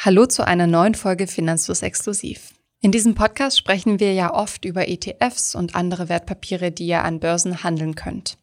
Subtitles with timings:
[0.00, 2.54] Hallo zu einer neuen Folge Finanzlos Exklusiv.
[2.80, 7.18] In diesem Podcast sprechen wir ja oft über ETFs und andere Wertpapiere, die ihr an
[7.18, 8.38] Börsen handeln könnt.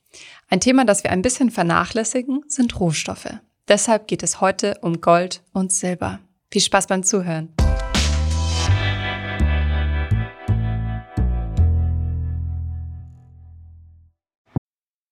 [0.50, 3.40] Ein Thema, das wir ein bisschen vernachlässigen, sind Rohstoffe.
[3.70, 6.20] Deshalb geht es heute um Gold und Silber.
[6.52, 7.54] Viel Spaß beim Zuhören.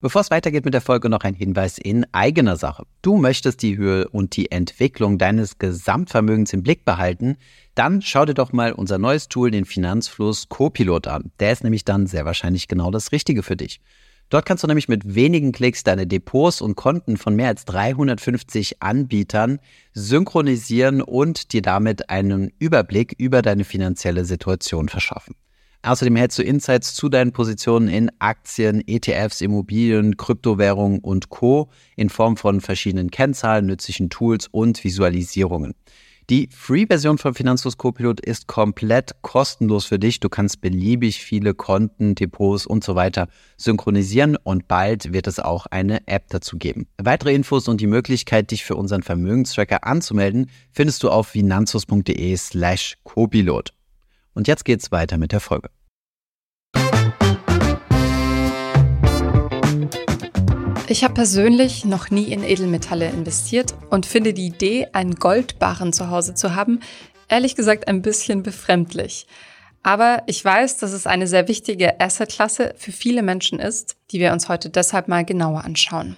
[0.03, 2.83] Bevor es weitergeht mit der Folge, noch ein Hinweis in eigener Sache.
[3.01, 7.37] Du möchtest die Höhe und die Entwicklung deines Gesamtvermögens im Blick behalten,
[7.73, 11.31] dann schau dir doch mal unser neues Tool, den Finanzfluss Copilot an.
[11.39, 13.79] Der ist nämlich dann sehr wahrscheinlich genau das Richtige für dich.
[14.27, 18.83] Dort kannst du nämlich mit wenigen Klicks deine Depots und Konten von mehr als 350
[18.83, 19.59] Anbietern
[19.93, 25.35] synchronisieren und dir damit einen Überblick über deine finanzielle Situation verschaffen.
[25.85, 31.69] Außerdem hältst du Insights zu deinen Positionen in Aktien, ETFs, Immobilien, Kryptowährungen und Co.
[31.97, 35.73] in Form von verschiedenen Kennzahlen, nützlichen Tools und Visualisierungen.
[36.29, 40.21] Die Free-Version von Finanzlos Copilot ist komplett kostenlos für dich.
[40.21, 45.65] Du kannst beliebig viele Konten, Depots und so weiter synchronisieren und bald wird es auch
[45.65, 46.87] eine App dazu geben.
[46.97, 52.95] Weitere Infos und die Möglichkeit, dich für unseren Vermögenstracker anzumelden, findest du auf finanzlos.de slash
[53.03, 53.73] Copilot.
[54.33, 55.69] Und jetzt geht's weiter mit der Folge.
[60.87, 66.09] Ich habe persönlich noch nie in Edelmetalle investiert und finde die Idee, einen Goldbarren zu
[66.09, 66.81] Hause zu haben,
[67.29, 69.25] ehrlich gesagt ein bisschen befremdlich.
[69.81, 74.33] Aber ich weiß, dass es eine sehr wichtige Assetklasse für viele Menschen ist, die wir
[74.33, 76.17] uns heute deshalb mal genauer anschauen.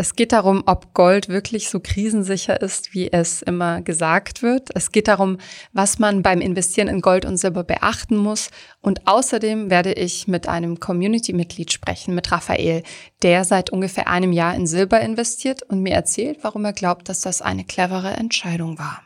[0.00, 4.70] Es geht darum, ob Gold wirklich so krisensicher ist, wie es immer gesagt wird.
[4.74, 5.36] Es geht darum,
[5.74, 8.48] was man beim Investieren in Gold und Silber beachten muss.
[8.80, 12.82] Und außerdem werde ich mit einem Community-Mitglied sprechen, mit Raphael,
[13.20, 17.20] der seit ungefähr einem Jahr in Silber investiert und mir erzählt, warum er glaubt, dass
[17.20, 19.02] das eine clevere Entscheidung war.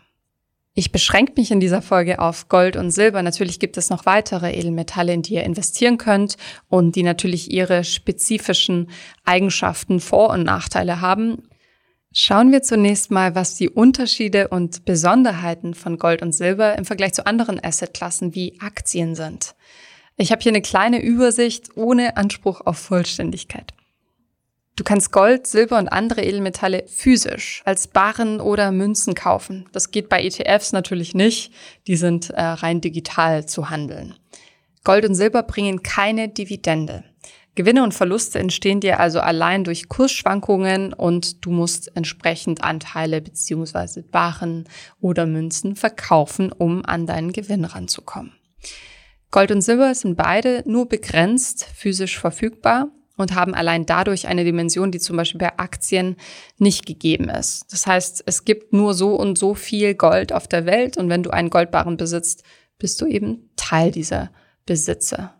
[0.76, 3.22] Ich beschränke mich in dieser Folge auf Gold und Silber.
[3.22, 6.36] Natürlich gibt es noch weitere Edelmetalle, in die ihr investieren könnt
[6.68, 8.90] und die natürlich ihre spezifischen
[9.24, 11.48] Eigenschaften, Vor- und Nachteile haben.
[12.12, 17.12] Schauen wir zunächst mal, was die Unterschiede und Besonderheiten von Gold und Silber im Vergleich
[17.12, 19.54] zu anderen Assetklassen wie Aktien sind.
[20.16, 23.74] Ich habe hier eine kleine Übersicht ohne Anspruch auf Vollständigkeit.
[24.76, 29.68] Du kannst Gold, Silber und andere Edelmetalle physisch als Barren oder Münzen kaufen.
[29.70, 31.52] Das geht bei ETFs natürlich nicht.
[31.86, 34.14] Die sind äh, rein digital zu handeln.
[34.82, 37.04] Gold und Silber bringen keine Dividende.
[37.54, 44.02] Gewinne und Verluste entstehen dir also allein durch Kursschwankungen und du musst entsprechend Anteile beziehungsweise
[44.02, 44.64] Barren
[45.00, 48.32] oder Münzen verkaufen, um an deinen Gewinn ranzukommen.
[49.30, 54.90] Gold und Silber sind beide nur begrenzt physisch verfügbar und haben allein dadurch eine Dimension,
[54.90, 56.16] die zum Beispiel bei Aktien
[56.58, 57.72] nicht gegeben ist.
[57.72, 61.22] Das heißt, es gibt nur so und so viel Gold auf der Welt und wenn
[61.22, 62.42] du einen Goldbarren besitzt,
[62.78, 64.30] bist du eben Teil dieser
[64.66, 65.30] Besitze.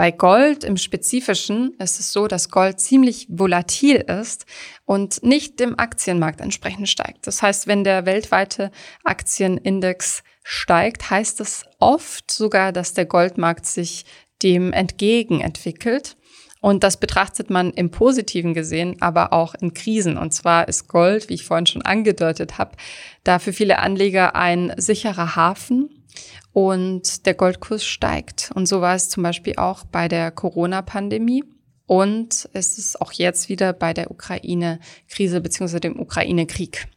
[0.00, 4.46] Bei Gold im Spezifischen ist es so, dass Gold ziemlich volatil ist
[4.86, 7.26] und nicht dem Aktienmarkt entsprechend steigt.
[7.26, 8.70] Das heißt, wenn der weltweite
[9.04, 14.06] Aktienindex steigt, heißt es oft sogar, dass der Goldmarkt sich
[14.42, 16.16] dem entgegen entwickelt.
[16.60, 20.18] Und das betrachtet man im Positiven gesehen, aber auch in Krisen.
[20.18, 22.76] Und zwar ist Gold, wie ich vorhin schon angedeutet habe,
[23.24, 25.88] da für viele Anleger ein sicherer Hafen.
[26.52, 28.50] Und der Goldkurs steigt.
[28.54, 31.44] Und so war es zum Beispiel auch bei der Corona-Pandemie.
[31.86, 35.80] Und es ist auch jetzt wieder bei der Ukraine-Krise bzw.
[35.80, 36.88] dem Ukraine-Krieg.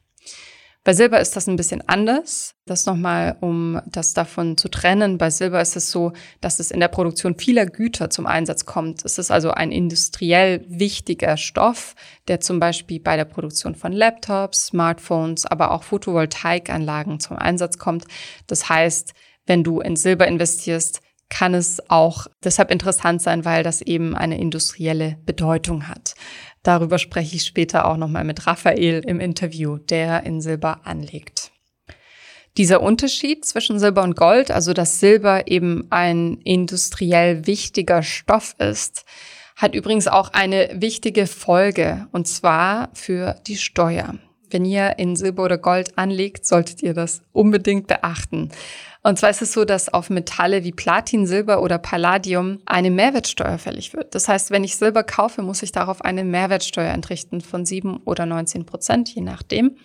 [0.85, 2.55] Bei Silber ist das ein bisschen anders.
[2.65, 5.17] Das nochmal, um das davon zu trennen.
[5.17, 6.11] Bei Silber ist es so,
[6.41, 9.05] dass es in der Produktion vieler Güter zum Einsatz kommt.
[9.05, 11.95] Es ist also ein industriell wichtiger Stoff,
[12.27, 18.03] der zum Beispiel bei der Produktion von Laptops, Smartphones, aber auch Photovoltaikanlagen zum Einsatz kommt.
[18.47, 19.13] Das heißt,
[19.45, 24.37] wenn du in Silber investierst, kann es auch deshalb interessant sein, weil das eben eine
[24.37, 26.13] industrielle Bedeutung hat.
[26.63, 31.51] Darüber spreche ich später auch nochmal mit Raphael im Interview, der in Silber anlegt.
[32.57, 39.05] Dieser Unterschied zwischen Silber und Gold, also dass Silber eben ein industriell wichtiger Stoff ist,
[39.55, 44.15] hat übrigens auch eine wichtige Folge, und zwar für die Steuer.
[44.49, 48.49] Wenn ihr in Silber oder Gold anlegt, solltet ihr das unbedingt beachten.
[49.05, 53.57] Und zwar ist es so, dass auf Metalle wie Platin, Silber oder Palladium eine Mehrwertsteuer
[53.57, 54.15] fällig wird.
[54.15, 58.25] Das heißt, wenn ich Silber kaufe, muss ich darauf eine Mehrwertsteuer entrichten von 7 oder
[58.25, 59.77] 19 Prozent, je nachdem.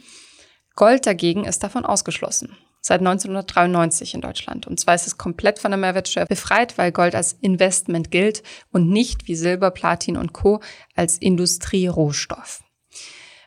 [0.76, 2.56] Gold dagegen ist davon ausgeschlossen.
[2.80, 4.68] Seit 1993 in Deutschland.
[4.68, 8.88] Und zwar ist es komplett von der Mehrwertsteuer befreit, weil Gold als Investment gilt und
[8.88, 10.60] nicht wie Silber, Platin und Co.
[10.94, 12.62] als Industrierohstoff.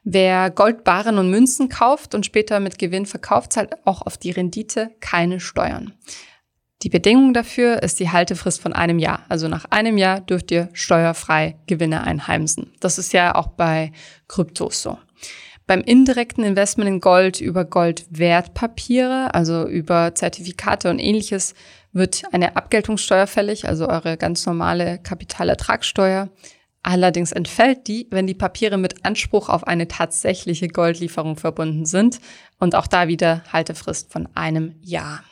[0.04, 4.92] Wer Goldbarren und Münzen kauft und später mit Gewinn verkauft, zahlt auch auf die Rendite
[5.00, 5.94] keine Steuern.
[6.82, 9.24] Die Bedingung dafür ist die Haltefrist von einem Jahr.
[9.30, 12.74] Also nach einem Jahr dürft ihr steuerfrei Gewinne einheimsen.
[12.80, 13.92] Das ist ja auch bei
[14.28, 14.98] Kryptos so.
[15.68, 21.54] Beim indirekten Investment in Gold über Goldwertpapiere, also über Zertifikate und ähnliches,
[21.94, 26.30] wird eine Abgeltungssteuer fällig, also eure ganz normale Kapitalertragssteuer.
[26.84, 32.20] Allerdings entfällt die, wenn die Papiere mit Anspruch auf eine tatsächliche Goldlieferung verbunden sind
[32.60, 35.24] und auch da wieder Haltefrist von einem Jahr.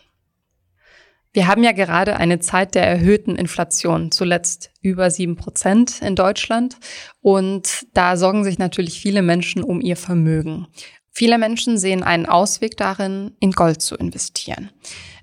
[1.32, 6.78] Wir haben ja gerade eine Zeit der erhöhten Inflation, zuletzt über sieben Prozent in Deutschland.
[7.22, 10.68] Und da sorgen sich natürlich viele Menschen um ihr Vermögen.
[11.12, 14.72] Viele Menschen sehen einen Ausweg darin, in Gold zu investieren.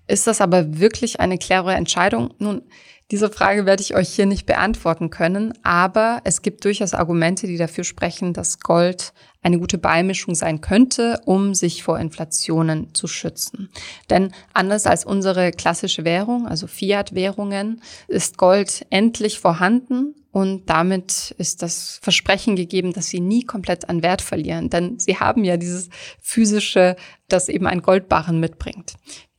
[0.07, 2.35] Ist das aber wirklich eine clevere Entscheidung?
[2.39, 2.63] Nun,
[3.13, 7.57] diese Frage werde ich euch hier nicht beantworten können, aber es gibt durchaus Argumente, die
[7.57, 9.13] dafür sprechen, dass Gold
[9.43, 13.71] eine gute Beimischung sein könnte, um sich vor Inflationen zu schützen.
[14.11, 21.63] Denn anders als unsere klassische Währung, also Fiat-Währungen, ist Gold endlich vorhanden und damit ist
[21.63, 24.69] das Versprechen gegeben, dass sie nie komplett an Wert verlieren.
[24.69, 25.89] Denn sie haben ja dieses
[26.21, 26.97] physische,
[27.29, 28.97] das eben ein Goldbarren mitbringt.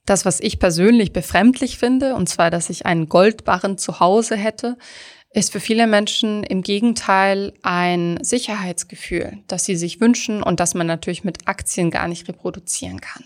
[0.07, 4.77] Das, was ich persönlich befremdlich finde, und zwar, dass ich einen Goldbarren zu Hause hätte,
[5.33, 10.87] ist für viele Menschen im Gegenteil ein Sicherheitsgefühl, das sie sich wünschen und das man
[10.87, 13.25] natürlich mit Aktien gar nicht reproduzieren kann.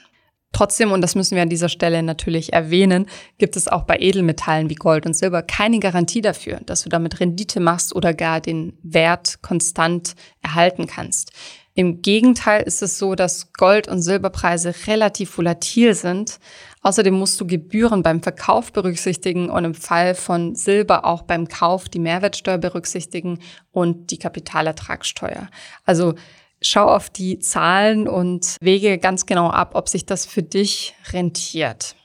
[0.53, 3.05] Trotzdem, und das müssen wir an dieser Stelle natürlich erwähnen,
[3.37, 7.19] gibt es auch bei Edelmetallen wie Gold und Silber keine Garantie dafür, dass du damit
[7.19, 11.31] Rendite machst oder gar den Wert konstant erhalten kannst.
[11.73, 16.39] Im Gegenteil ist es so, dass Gold- und Silberpreise relativ volatil sind.
[16.83, 21.89] Außerdem musst du Gebühren beim Verkauf berücksichtigen und im Fall von Silber auch beim Kauf
[21.89, 23.39] die Mehrwertsteuer berücksichtigen
[23.71, 25.47] und die Kapitalertragssteuer.
[25.85, 26.15] Also
[26.61, 31.95] schau auf die Zahlen und wege ganz genau ab, ob sich das für dich rentiert.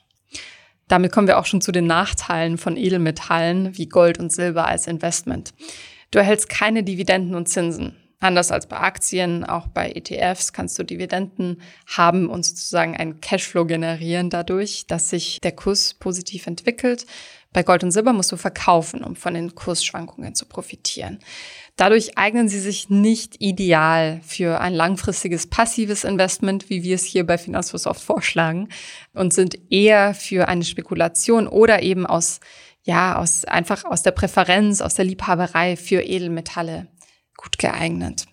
[0.87, 4.87] Damit kommen wir auch schon zu den Nachteilen von Edelmetallen wie Gold und Silber als
[4.87, 5.53] Investment.
[6.11, 7.95] Du erhältst keine Dividenden und Zinsen.
[8.19, 13.65] Anders als bei Aktien, auch bei ETFs kannst du Dividenden haben und sozusagen einen Cashflow
[13.65, 17.05] generieren dadurch, dass sich der Kurs positiv entwickelt.
[17.53, 21.19] Bei Gold und Silber musst du verkaufen, um von den Kursschwankungen zu profitieren.
[21.75, 27.23] Dadurch eignen sie sich nicht ideal für ein langfristiges passives Investment, wie wir es hier
[27.23, 28.69] bei Finanzfluss oft vorschlagen,
[29.13, 32.39] und sind eher für eine Spekulation oder eben aus,
[32.81, 36.87] ja, aus, einfach aus der Präferenz, aus der Liebhaberei für Edelmetalle
[37.37, 38.25] gut geeignet.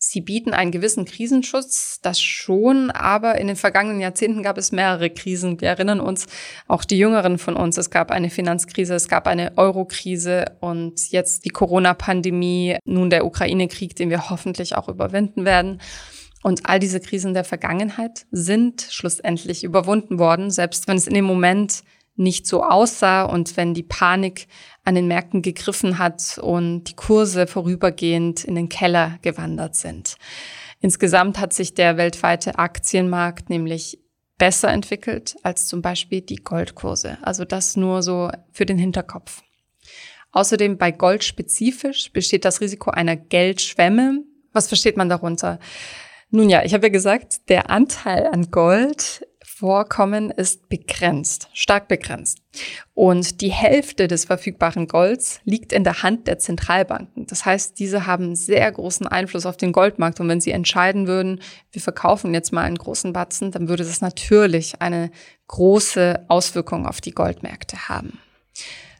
[0.00, 5.10] Sie bieten einen gewissen Krisenschutz, das schon, aber in den vergangenen Jahrzehnten gab es mehrere
[5.10, 5.60] Krisen.
[5.60, 6.28] Wir erinnern uns,
[6.68, 11.44] auch die Jüngeren von uns, es gab eine Finanzkrise, es gab eine Eurokrise und jetzt
[11.44, 15.80] die Corona-Pandemie, nun der Ukraine-Krieg, den wir hoffentlich auch überwinden werden.
[16.44, 21.24] Und all diese Krisen der Vergangenheit sind schlussendlich überwunden worden, selbst wenn es in dem
[21.24, 21.82] Moment
[22.14, 24.46] nicht so aussah und wenn die Panik
[24.88, 30.16] an den Märkten gegriffen hat und die Kurse vorübergehend in den Keller gewandert sind.
[30.80, 33.98] Insgesamt hat sich der weltweite Aktienmarkt nämlich
[34.38, 37.18] besser entwickelt als zum Beispiel die Goldkurse.
[37.20, 39.42] Also das nur so für den Hinterkopf.
[40.32, 44.24] Außerdem bei Gold spezifisch besteht das Risiko einer Geldschwemme.
[44.54, 45.58] Was versteht man darunter?
[46.30, 49.26] Nun ja, ich habe ja gesagt, der Anteil an Gold
[49.58, 52.38] Vorkommen ist begrenzt, stark begrenzt.
[52.94, 57.26] Und die Hälfte des verfügbaren Golds liegt in der Hand der Zentralbanken.
[57.26, 60.20] Das heißt, diese haben sehr großen Einfluss auf den Goldmarkt.
[60.20, 61.40] Und wenn sie entscheiden würden,
[61.72, 65.10] wir verkaufen jetzt mal einen großen Batzen, dann würde das natürlich eine
[65.48, 68.20] große Auswirkung auf die Goldmärkte haben.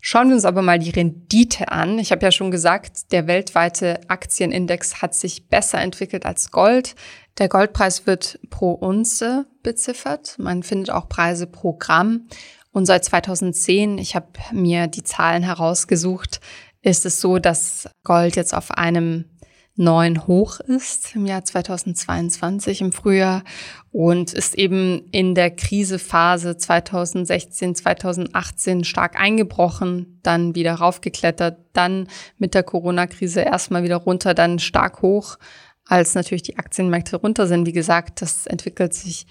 [0.01, 1.99] Schauen wir uns aber mal die Rendite an.
[1.99, 6.95] Ich habe ja schon gesagt, der weltweite Aktienindex hat sich besser entwickelt als Gold.
[7.39, 10.37] Der Goldpreis wird pro Unze beziffert.
[10.39, 12.29] Man findet auch Preise pro Gramm.
[12.73, 16.41] Und seit 2010, ich habe mir die Zahlen herausgesucht,
[16.83, 19.25] ist es so, dass Gold jetzt auf einem
[19.79, 23.45] neuen Hoch ist im Jahr 2022 im Frühjahr
[23.93, 32.09] und ist eben in der Krisephase 2016, 2018 stark eingebrochen, dann wieder raufgeklettert, dann
[32.39, 35.39] mit der Corona-Krise erstmal wieder runter, dann stark hoch
[35.87, 37.67] als natürlich die Aktienmärkte runter sind.
[37.67, 39.27] Wie gesagt, das entwickelt sich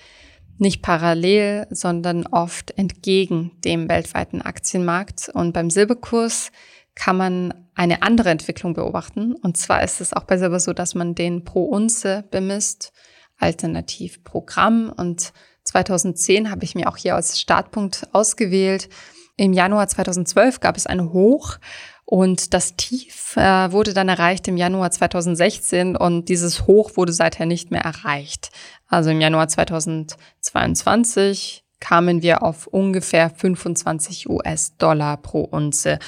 [0.58, 5.30] nicht parallel, sondern oft entgegen dem weltweiten Aktienmarkt.
[5.34, 6.52] Und beim Silberkurs
[6.98, 9.36] kann man eine andere Entwicklung beobachten.
[9.36, 12.92] Und zwar ist es auch bei Silber so, dass man den pro Unze bemisst,
[13.38, 14.92] alternativ pro Gramm.
[14.96, 15.32] Und
[15.64, 18.90] 2010 habe ich mir auch hier als Startpunkt ausgewählt.
[19.36, 21.60] Im Januar 2012 gab es eine Hoch
[22.04, 27.46] Und das Tief äh, wurde dann erreicht im Januar 2016 und dieses Hoch wurde seither
[27.46, 28.50] nicht mehr erreicht.
[28.88, 36.00] Also im Januar 2022 kamen wir auf ungefähr 25 US-Dollar pro Unze.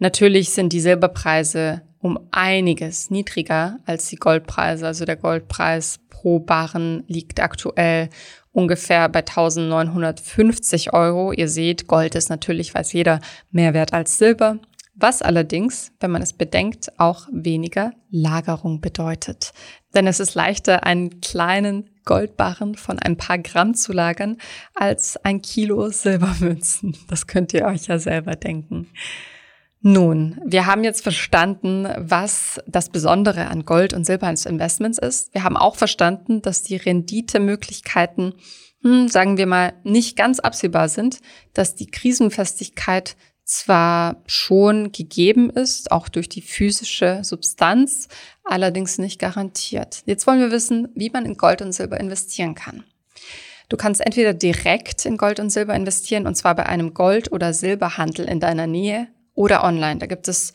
[0.00, 4.86] Natürlich sind die Silberpreise um einiges niedriger als die Goldpreise.
[4.86, 8.08] Also der Goldpreis pro Barren liegt aktuell
[8.50, 11.32] ungefähr bei 1950 Euro.
[11.32, 14.58] Ihr seht, Gold ist natürlich, weiß jeder, mehr wert als Silber.
[14.94, 19.52] Was allerdings, wenn man es bedenkt, auch weniger Lagerung bedeutet.
[19.94, 24.38] Denn es ist leichter, einen kleinen Goldbarren von ein paar Gramm zu lagern,
[24.74, 26.96] als ein Kilo Silbermünzen.
[27.08, 28.88] Das könnt ihr euch ja selber denken.
[29.82, 35.32] Nun, wir haben jetzt verstanden, was das Besondere an Gold und Silber als Investments ist.
[35.32, 38.34] Wir haben auch verstanden, dass die Renditemöglichkeiten,
[38.82, 41.20] hm, sagen wir mal, nicht ganz absehbar sind,
[41.54, 48.08] dass die Krisenfestigkeit zwar schon gegeben ist, auch durch die physische Substanz,
[48.44, 50.02] allerdings nicht garantiert.
[50.04, 52.84] Jetzt wollen wir wissen, wie man in Gold und Silber investieren kann.
[53.70, 57.54] Du kannst entweder direkt in Gold und Silber investieren, und zwar bei einem Gold- oder
[57.54, 59.08] Silberhandel in deiner Nähe
[59.40, 59.98] oder online.
[59.98, 60.52] Da gibt es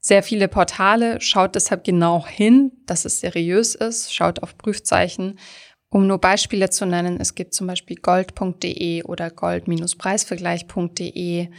[0.00, 1.20] sehr viele Portale.
[1.20, 4.12] Schaut deshalb genau hin, dass es seriös ist.
[4.12, 5.38] Schaut auf Prüfzeichen.
[5.90, 11.50] Um nur Beispiele zu nennen, es gibt zum Beispiel gold.de oder gold-preisvergleich.de.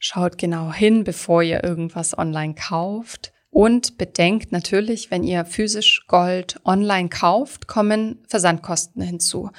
[0.00, 3.32] Schaut genau hin, bevor ihr irgendwas online kauft.
[3.50, 9.50] Und bedenkt natürlich, wenn ihr physisch Gold online kauft, kommen Versandkosten hinzu.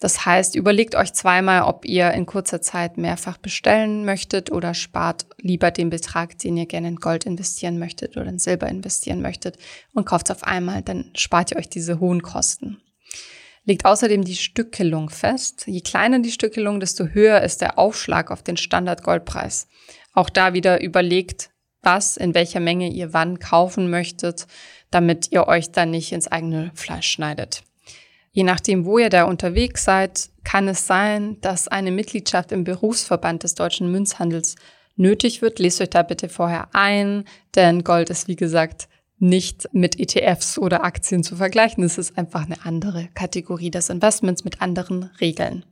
[0.00, 5.26] Das heißt, überlegt euch zweimal, ob ihr in kurzer Zeit mehrfach bestellen möchtet oder spart
[5.38, 9.58] lieber den Betrag, den ihr gerne in Gold investieren möchtet oder in Silber investieren möchtet
[9.92, 12.80] und kauft es auf einmal, dann spart ihr euch diese hohen Kosten.
[13.64, 15.64] Legt außerdem die Stückelung fest.
[15.66, 19.68] Je kleiner die Stückelung, desto höher ist der Aufschlag auf den Standard-Goldpreis.
[20.14, 21.50] Auch da wieder überlegt,
[21.82, 24.46] was, in welcher Menge ihr wann kaufen möchtet,
[24.90, 27.64] damit ihr euch dann nicht ins eigene Fleisch schneidet.
[28.32, 33.42] Je nachdem, wo ihr da unterwegs seid, kann es sein, dass eine Mitgliedschaft im Berufsverband
[33.42, 34.54] des deutschen Münzhandels
[34.96, 35.58] nötig wird.
[35.58, 37.24] Lest euch da bitte vorher ein,
[37.56, 41.84] denn Gold ist, wie gesagt, nicht mit ETFs oder Aktien zu vergleichen.
[41.84, 45.64] Es ist einfach eine andere Kategorie des Investments mit anderen Regeln.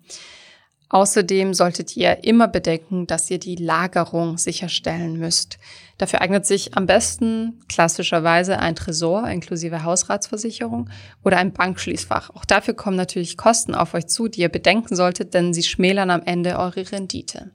[0.90, 5.59] Außerdem solltet ihr immer bedenken, dass ihr die Lagerung sicherstellen müsst.
[5.99, 10.88] Dafür eignet sich am besten klassischerweise ein Tresor inklusive Hausratsversicherung
[11.25, 12.30] oder ein Bankschließfach.
[12.30, 16.11] Auch dafür kommen natürlich Kosten auf euch zu, die ihr bedenken solltet, denn sie schmälern
[16.11, 17.50] am Ende eure Rendite.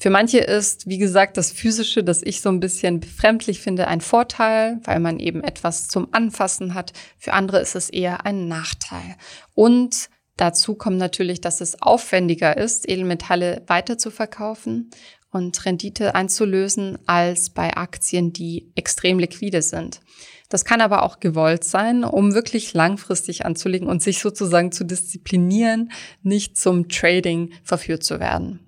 [0.00, 4.00] Für manche ist, wie gesagt, das Physische, das ich so ein bisschen befremdlich finde, ein
[4.00, 6.92] Vorteil, weil man eben etwas zum Anfassen hat.
[7.18, 9.16] Für andere ist es eher ein Nachteil.
[9.54, 14.88] Und Dazu kommt natürlich, dass es aufwendiger ist, Edelmetalle weiter zu verkaufen
[15.32, 20.00] und Rendite einzulösen als bei Aktien, die extrem liquide sind.
[20.48, 25.90] Das kann aber auch gewollt sein, um wirklich langfristig anzulegen und sich sozusagen zu disziplinieren,
[26.22, 28.60] nicht zum Trading verführt zu werden.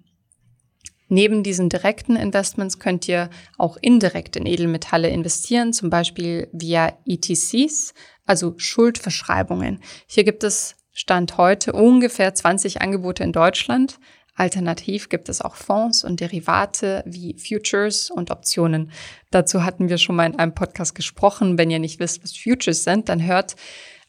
[1.09, 7.95] Neben diesen direkten Investments könnt ihr auch indirekt in Edelmetalle investieren, zum Beispiel via ETCs,
[8.27, 9.81] also Schuldverschreibungen.
[10.07, 13.99] Hier gibt es Stand heute ungefähr 20 Angebote in Deutschland.
[14.35, 18.91] Alternativ gibt es auch Fonds und Derivate wie Futures und Optionen.
[19.31, 21.59] Dazu hatten wir schon mal in einem Podcast gesprochen.
[21.59, 23.57] Wenn ihr nicht wisst, was Futures sind, dann hört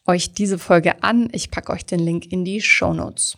[0.06, 1.28] euch diese Folge an.
[1.32, 3.36] Ich packe euch den Link in die Show Notes.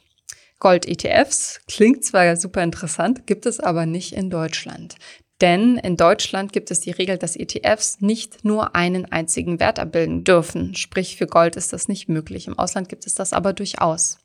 [0.60, 4.94] Gold-ETFs klingt zwar super interessant, gibt es aber nicht in Deutschland.
[5.40, 10.22] Denn in Deutschland gibt es die Regel, dass ETFs nicht nur einen einzigen Wert abbilden
[10.22, 10.74] dürfen.
[10.74, 12.46] Sprich, für Gold ist das nicht möglich.
[12.46, 14.18] Im Ausland gibt es das aber durchaus.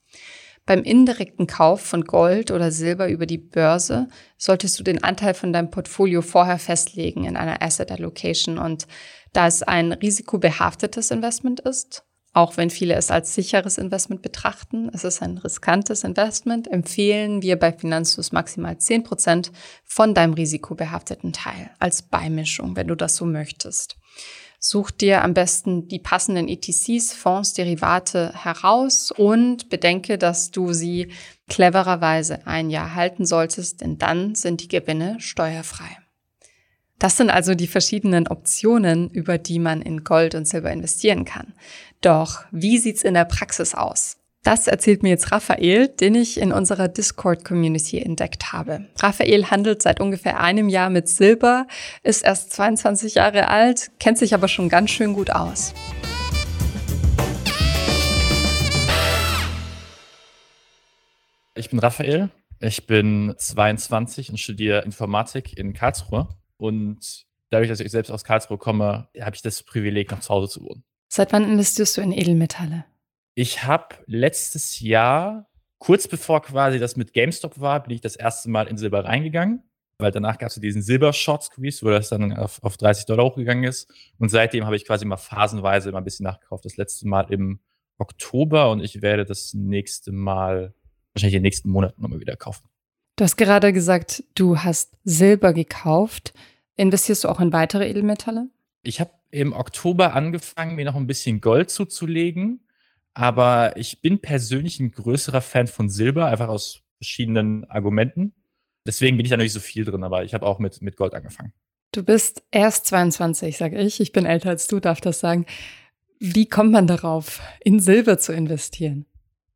[0.65, 5.51] Beim indirekten Kauf von Gold oder Silber über die Börse solltest du den Anteil von
[5.51, 8.59] deinem Portfolio vorher festlegen in einer Asset Allocation.
[8.59, 8.85] Und
[9.33, 15.03] da es ein risikobehaftetes Investment ist, auch wenn viele es als sicheres Investment betrachten, es
[15.03, 19.51] ist ein riskantes Investment, empfehlen wir bei Finanzfluss maximal 10%
[19.83, 23.98] von deinem risikobehafteten Teil als Beimischung, wenn du das so möchtest.
[24.62, 31.13] Such dir am besten die passenden ETCs, Fonds, Derivate heraus und bedenke, dass du sie
[31.48, 35.98] clevererweise ein Jahr halten solltest, denn dann sind die Gewinne steuerfrei.
[37.00, 41.53] Das sind also die verschiedenen Optionen, über die man in Gold und Silber investieren kann.
[42.01, 44.15] Doch wie sieht's in der Praxis aus?
[44.43, 48.85] Das erzählt mir jetzt Raphael, den ich in unserer Discord-Community entdeckt habe.
[49.01, 51.67] Raphael handelt seit ungefähr einem Jahr mit Silber,
[52.01, 55.73] ist erst 22 Jahre alt, kennt sich aber schon ganz schön gut aus.
[61.53, 62.29] Ich bin Raphael,
[62.61, 66.29] ich bin 22 und studiere Informatik in Karlsruhe.
[66.55, 70.47] Und dadurch, dass ich selbst aus Karlsruhe komme, habe ich das Privileg, noch zu Hause
[70.47, 70.85] zu wohnen.
[71.09, 72.85] Seit wann investierst du in Edelmetalle?
[73.35, 78.49] Ich habe letztes Jahr, kurz bevor quasi das mit GameStop war, bin ich das erste
[78.49, 79.63] Mal in Silber reingegangen
[79.99, 83.65] weil danach gab es ja diesen Silber-Short-Squeeze, wo das dann auf, auf 30 Dollar hochgegangen
[83.65, 83.91] ist.
[84.17, 86.65] Und seitdem habe ich quasi mal phasenweise immer ein bisschen nachgekauft.
[86.65, 87.59] Das letzte Mal im
[87.97, 90.73] Oktober und ich werde das nächste Mal,
[91.13, 92.69] wahrscheinlich in den nächsten Monaten nochmal wieder kaufen.
[93.17, 96.33] Du hast gerade gesagt, du hast Silber gekauft.
[96.77, 98.47] Investierst du auch in weitere Edelmetalle?
[98.83, 102.62] Ich habe im Oktober angefangen, mir noch ein bisschen Gold zuzulegen.
[103.13, 108.33] Aber ich bin persönlich ein größerer Fan von Silber, einfach aus verschiedenen Argumenten.
[108.86, 111.13] Deswegen bin ich da nicht so viel drin, aber ich habe auch mit, mit Gold
[111.13, 111.53] angefangen.
[111.91, 114.00] Du bist erst 22, sage ich.
[114.00, 115.45] Ich bin älter als du, darf das sagen.
[116.19, 119.05] Wie kommt man darauf, in Silber zu investieren?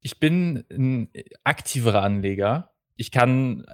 [0.02, 1.10] Ich bin ein
[1.44, 2.72] aktiverer Anleger.
[2.96, 3.66] Ich kann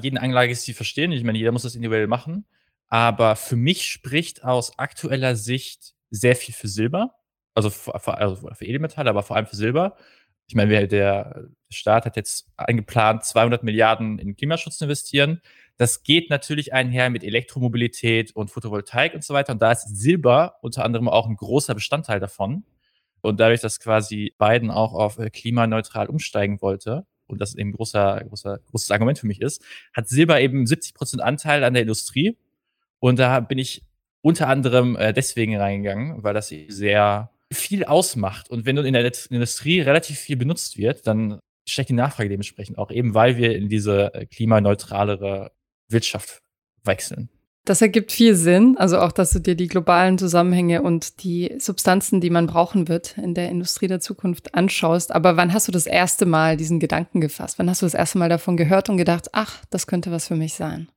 [0.00, 1.12] jeden Anlagestil verstehen.
[1.12, 2.46] Ich meine, jeder muss das individuell machen.
[2.88, 7.14] Aber für mich spricht aus aktueller Sicht sehr viel für Silber.
[7.54, 9.96] Also für, also für Edelmetalle, aber vor allem für Silber.
[10.46, 15.40] Ich meine, der Staat hat jetzt eingeplant, 200 Milliarden in Klimaschutz zu investieren.
[15.76, 19.52] Das geht natürlich einher mit Elektromobilität und Photovoltaik und so weiter.
[19.52, 22.64] Und da ist Silber unter anderem auch ein großer Bestandteil davon.
[23.22, 27.72] Und dadurch, dass quasi Biden auch auf äh, klimaneutral umsteigen wollte, und das eben ein
[27.72, 29.64] großer, großer, großes Argument für mich ist,
[29.94, 32.36] hat Silber eben 70 Prozent Anteil an der Industrie.
[33.04, 33.82] Und da bin ich
[34.22, 38.48] unter anderem äh, deswegen reingegangen, weil das sehr viel ausmacht.
[38.48, 42.78] Und wenn du in der Industrie relativ viel benutzt wird, dann steigt die Nachfrage dementsprechend
[42.78, 45.52] auch, eben weil wir in diese äh, klimaneutralere
[45.90, 46.40] Wirtschaft
[46.82, 47.28] wechseln.
[47.66, 52.22] Das ergibt viel Sinn, also auch, dass du dir die globalen Zusammenhänge und die Substanzen,
[52.22, 55.12] die man brauchen wird in der Industrie der Zukunft anschaust.
[55.12, 57.58] Aber wann hast du das erste Mal diesen Gedanken gefasst?
[57.58, 60.36] Wann hast du das erste Mal davon gehört und gedacht, ach, das könnte was für
[60.36, 60.88] mich sein?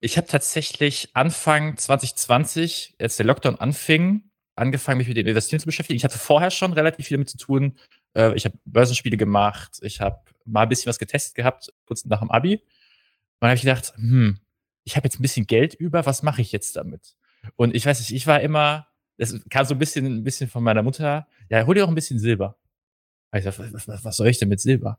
[0.00, 5.66] Ich habe tatsächlich Anfang 2020, als der Lockdown anfing, angefangen, mich mit dem Investieren zu
[5.66, 5.96] beschäftigen.
[5.96, 7.78] Ich hatte vorher schon relativ viel damit zu tun.
[8.14, 12.20] Äh, ich habe Börsenspiele gemacht, ich habe mal ein bisschen was getestet gehabt, kurz nach
[12.20, 12.56] dem Abi.
[12.56, 12.62] Und
[13.40, 14.38] dann habe ich gedacht, hm,
[14.84, 17.16] ich habe jetzt ein bisschen Geld über, was mache ich jetzt damit?
[17.56, 20.62] Und ich weiß nicht, ich war immer, das kam so ein bisschen, ein bisschen von
[20.62, 22.56] meiner Mutter, ja, hol dir auch ein bisschen Silber.
[23.34, 24.98] Ich dachte, was, was, was soll ich denn mit Silber?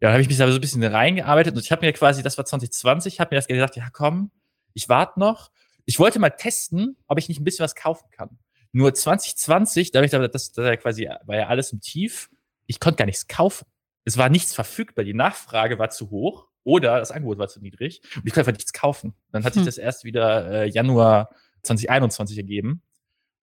[0.00, 2.22] Ja, dann habe ich mich da so ein bisschen reingearbeitet und ich habe mir quasi,
[2.22, 4.30] das war 2020, habe mir das gesagt, ja komm,
[4.74, 5.50] ich warte noch.
[5.86, 8.38] Ich wollte mal testen, ob ich nicht ein bisschen was kaufen kann.
[8.72, 12.28] Nur 2020, dadurch, dass das quasi war ja alles im Tief,
[12.66, 13.66] ich konnte gar nichts kaufen.
[14.04, 18.00] Es war nichts verfügbar, die Nachfrage war zu hoch oder das Angebot war zu niedrig
[18.16, 19.14] und ich konnte einfach nichts kaufen.
[19.30, 19.66] Dann hat sich hm.
[19.66, 21.30] das erst wieder äh, Januar
[21.62, 22.82] 2021 ergeben.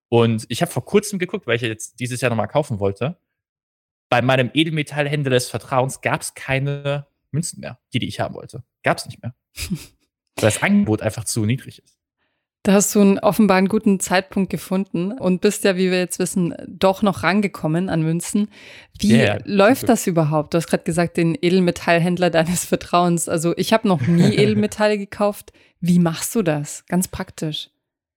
[0.08, 3.16] Und ich habe vor kurzem geguckt, weil ich jetzt dieses Jahr nochmal kaufen wollte.
[4.12, 8.62] Bei meinem Edelmetallhändler des Vertrauens gab es keine Münzen mehr, die, die ich haben wollte.
[8.82, 9.34] Gab es nicht mehr.
[9.56, 9.78] weil
[10.36, 11.96] das Angebot einfach zu niedrig ist.
[12.62, 16.18] Da hast du einen offenbar einen guten Zeitpunkt gefunden und bist ja, wie wir jetzt
[16.18, 18.48] wissen, doch noch rangekommen an Münzen.
[18.98, 20.52] Wie yeah, läuft das überhaupt?
[20.52, 23.30] Du hast gerade gesagt, den Edelmetallhändler deines Vertrauens.
[23.30, 25.54] Also ich habe noch nie Edelmetalle gekauft.
[25.80, 26.84] Wie machst du das?
[26.84, 27.70] Ganz praktisch.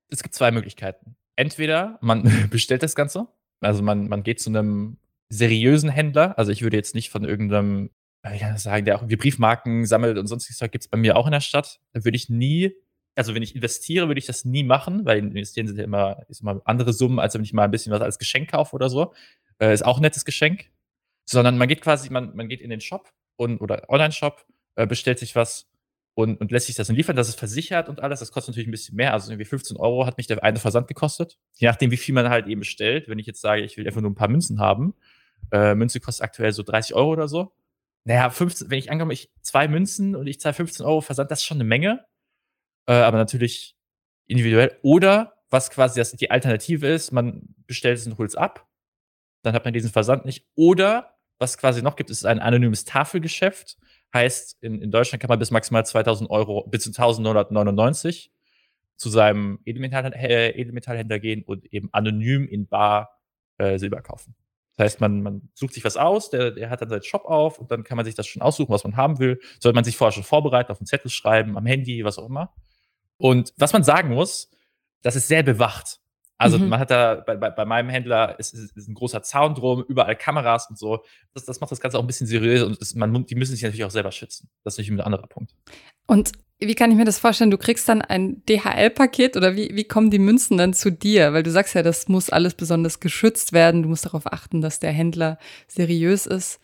[0.10, 1.16] Es gibt zwei Möglichkeiten.
[1.38, 3.30] Entweder man bestellt das Ganze,
[3.62, 4.98] also man, man geht zu einem
[5.30, 6.38] seriösen Händler.
[6.38, 7.92] Also ich würde jetzt nicht von irgendeinem,
[8.34, 11.18] ich kann sagen, der auch irgendwie Briefmarken sammelt und sonstiges Zeug gibt es bei mir
[11.18, 11.80] auch in der Stadt.
[11.94, 12.74] Da würde ich nie
[13.16, 16.42] also wenn ich investiere, würde ich das nie machen, weil investieren sind ja immer, ist
[16.42, 19.14] immer andere Summen, als wenn ich mal ein bisschen was als Geschenk kaufe oder so.
[19.58, 20.70] Äh, ist auch ein nettes Geschenk.
[21.28, 25.18] Sondern man geht quasi, man, man geht in den Shop und, oder Online-Shop, äh, bestellt
[25.18, 25.68] sich was
[26.16, 27.16] und, und lässt sich das dann liefern.
[27.16, 28.20] Das ist versichert und alles.
[28.20, 29.14] Das kostet natürlich ein bisschen mehr.
[29.14, 31.38] Also irgendwie 15 Euro hat mich der eine Versand gekostet.
[31.54, 33.08] Je nachdem, wie viel man halt eben bestellt.
[33.08, 34.96] Wenn ich jetzt sage, ich will einfach nur ein paar Münzen haben,
[35.52, 37.54] äh, Münze kostet aktuell so 30 Euro oder so.
[38.06, 41.40] Naja, 15, wenn ich ankomme, ich zwei Münzen und ich zahle 15 Euro Versand, das
[41.40, 42.06] ist schon eine Menge
[42.88, 43.76] äh, aber natürlich
[44.28, 44.78] individuell.
[44.82, 48.68] Oder was quasi das, die Alternative ist, man bestellt es und holt es ab,
[49.44, 50.48] dann hat man diesen Versand nicht.
[50.56, 53.78] Oder was quasi noch gibt, ist ein anonymes Tafelgeschäft.
[54.16, 58.32] Heißt, in, in Deutschland kann man bis maximal 2000 Euro, bis zu 1999
[58.96, 63.20] zu seinem Edelmetall, äh, Edelmetallhändler gehen und eben anonym in Bar
[63.58, 64.34] äh, Silber kaufen.
[64.78, 67.60] Das heißt, man, man sucht sich was aus, der, der hat dann seinen Shop auf
[67.60, 69.38] und dann kann man sich das schon aussuchen, was man haben will.
[69.60, 72.54] Sollte man sich vorher schon vorbereiten, auf einen Zettel schreiben, am Handy, was auch immer.
[73.18, 74.50] Und was man sagen muss,
[75.02, 76.00] das ist sehr bewacht.
[76.38, 76.70] Also mhm.
[76.70, 79.84] man hat da bei, bei, bei meinem Händler ist, ist, ist, ein großer Zaun drum,
[79.88, 81.04] überall Kameras und so.
[81.34, 83.64] Das, das macht das Ganze auch ein bisschen seriös und das, man, die müssen sich
[83.64, 84.50] natürlich auch selber schützen.
[84.64, 85.54] Das ist natürlich ein anderer Punkt.
[86.08, 87.52] Und wie kann ich mir das vorstellen?
[87.52, 91.34] Du kriegst dann ein DHL-Paket oder wie, wie kommen die Münzen dann zu dir?
[91.34, 93.84] Weil du sagst ja, das muss alles besonders geschützt werden.
[93.84, 96.60] Du musst darauf achten, dass der Händler seriös ist.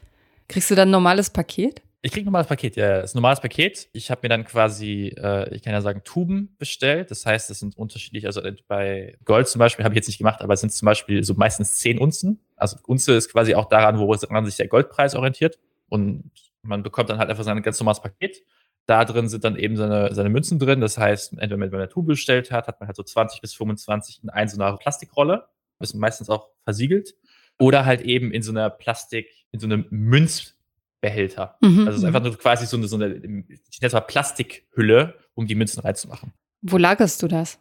[0.48, 1.82] Kriegst du dann ein normales Paket?
[2.04, 3.02] Ich krieg ein normales Paket, ja.
[3.02, 3.88] Das ist ein normales Paket.
[3.94, 7.12] Ich habe mir dann quasi, äh, ich kann ja sagen, Tuben bestellt.
[7.12, 10.42] Das heißt, es sind unterschiedlich, also bei Gold zum Beispiel habe ich jetzt nicht gemacht,
[10.42, 12.40] aber es sind zum Beispiel so meistens 10 Unzen.
[12.56, 15.60] Also Unze ist quasi auch daran, woran sich der Goldpreis orientiert.
[15.90, 16.32] Und
[16.64, 18.44] man bekommt dann halt einfach sein ganz normales Paket.
[18.88, 20.82] Da drin sind dann eben seine, seine Münzen drin.
[20.82, 23.54] Das heißt, entweder wenn man eine Tube bestellt hat, hat man halt so 20 bis
[23.54, 25.46] 25 in ein so einer Plastikrolle.
[25.78, 27.14] Das ist meistens auch versiegelt.
[27.60, 30.56] Oder halt eben in so einer Plastik, in so einem Münz
[31.02, 31.58] Behälter.
[31.62, 31.80] Mhm.
[31.80, 35.16] Also es ist einfach nur quasi so eine, so eine ich nenne es mal Plastikhülle,
[35.34, 36.34] um die Münzen reinzumachen.
[36.62, 37.60] Wo lagerst du das?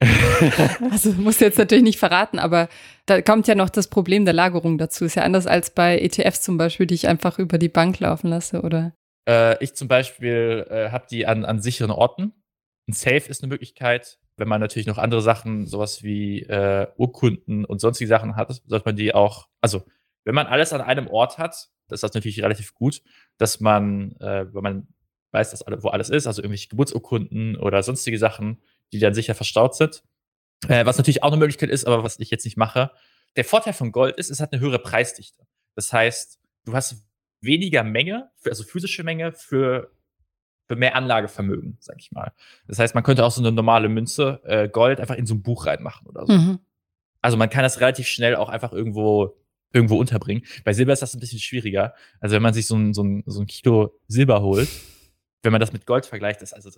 [0.90, 2.68] also musst du jetzt natürlich nicht verraten, aber
[3.06, 5.04] da kommt ja noch das Problem der Lagerung dazu.
[5.04, 8.28] Ist ja anders als bei ETFs zum Beispiel, die ich einfach über die Bank laufen
[8.28, 8.92] lasse, oder?
[9.28, 12.32] Äh, ich zum Beispiel äh, habe die an, an sicheren Orten.
[12.88, 14.18] Ein Safe ist eine Möglichkeit.
[14.36, 18.84] Wenn man natürlich noch andere Sachen, sowas wie äh, Urkunden und sonstige Sachen hat, sollte
[18.84, 19.82] man die auch, also
[20.26, 21.54] wenn man alles an einem Ort hat,
[21.88, 23.00] ist das natürlich relativ gut,
[23.38, 24.88] dass man, äh, wenn man
[25.30, 28.60] weiß, dass alle, wo alles ist, also irgendwelche Geburtsurkunden oder sonstige Sachen,
[28.92, 30.02] die dann sicher verstaut sind.
[30.68, 32.90] Äh, was natürlich auch eine Möglichkeit ist, aber was ich jetzt nicht mache.
[33.36, 35.46] Der Vorteil von Gold ist, es hat eine höhere Preisdichte.
[35.76, 37.06] Das heißt, du hast
[37.40, 39.92] weniger Menge, für, also physische Menge für,
[40.66, 42.32] für mehr Anlagevermögen, sag ich mal.
[42.66, 45.42] Das heißt, man könnte auch so eine normale Münze äh, Gold einfach in so ein
[45.42, 46.32] Buch reinmachen oder so.
[46.32, 46.58] Mhm.
[47.22, 49.36] Also man kann das relativ schnell auch einfach irgendwo
[49.76, 50.42] irgendwo unterbringen.
[50.64, 51.94] Bei Silber ist das ein bisschen schwieriger.
[52.18, 54.68] Also wenn man sich so ein, so ein, so ein Kilo Silber holt,
[55.42, 56.70] wenn man das mit Gold vergleicht, das, also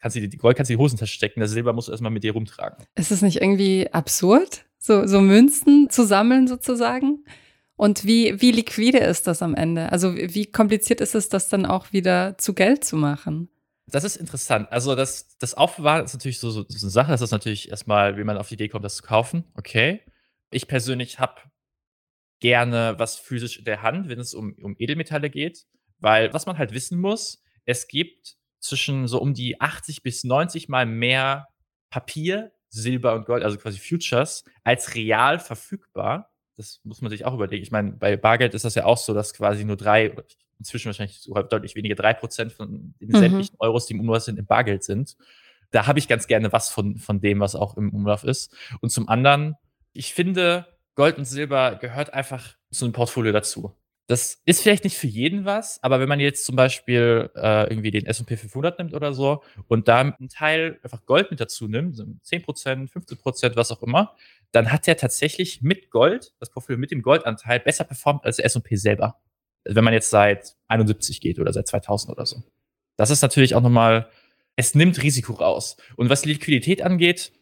[0.00, 2.10] kannst du die Gold kannst du in die Hosentasche stecken, das Silber musst du erstmal
[2.10, 2.84] mit dir rumtragen.
[2.96, 7.24] Ist es nicht irgendwie absurd, so, so Münzen zu sammeln sozusagen?
[7.76, 9.90] Und wie, wie liquide ist das am Ende?
[9.90, 13.48] Also wie kompliziert ist es, das dann auch wieder zu Geld zu machen?
[13.86, 14.70] Das ist interessant.
[14.70, 17.10] Also das, das Aufbewahren ist natürlich so, so, so eine Sache.
[17.10, 19.44] Das ist natürlich erstmal, wie man auf die Idee kommt, das zu kaufen.
[19.54, 20.00] Okay.
[20.50, 21.40] Ich persönlich habe
[22.42, 25.64] gerne was physisch in der Hand, wenn es um, um Edelmetalle geht.
[26.00, 30.68] Weil was man halt wissen muss, es gibt zwischen so um die 80 bis 90
[30.68, 31.46] mal mehr
[31.88, 36.30] Papier, Silber und Gold, also quasi Futures, als real verfügbar.
[36.56, 37.62] Das muss man sich auch überlegen.
[37.62, 40.12] Ich meine, bei Bargeld ist das ja auch so, dass quasi nur drei,
[40.58, 43.16] inzwischen wahrscheinlich sogar deutlich weniger, drei Prozent von den mhm.
[43.16, 45.16] sämtlichen Euros, die im Umlauf sind, im Bargeld sind.
[45.70, 48.52] Da habe ich ganz gerne was von, von dem, was auch im Umlauf ist.
[48.80, 49.54] Und zum anderen,
[49.92, 53.74] ich finde, Gold und Silber gehört einfach zu einem Portfolio dazu.
[54.08, 57.92] Das ist vielleicht nicht für jeden was, aber wenn man jetzt zum Beispiel äh, irgendwie
[57.92, 61.96] den S&P 500 nimmt oder so und da einen Teil einfach Gold mit dazu nimmt,
[61.96, 64.14] so 10%, 15%, was auch immer,
[64.50, 68.44] dann hat der tatsächlich mit Gold, das Portfolio mit dem Goldanteil, besser performt als der
[68.44, 69.20] S&P selber.
[69.64, 72.42] Wenn man jetzt seit 71 geht oder seit 2000 oder so.
[72.96, 74.10] Das ist natürlich auch nochmal,
[74.56, 75.76] es nimmt Risiko raus.
[75.96, 77.32] Und was Liquidität angeht,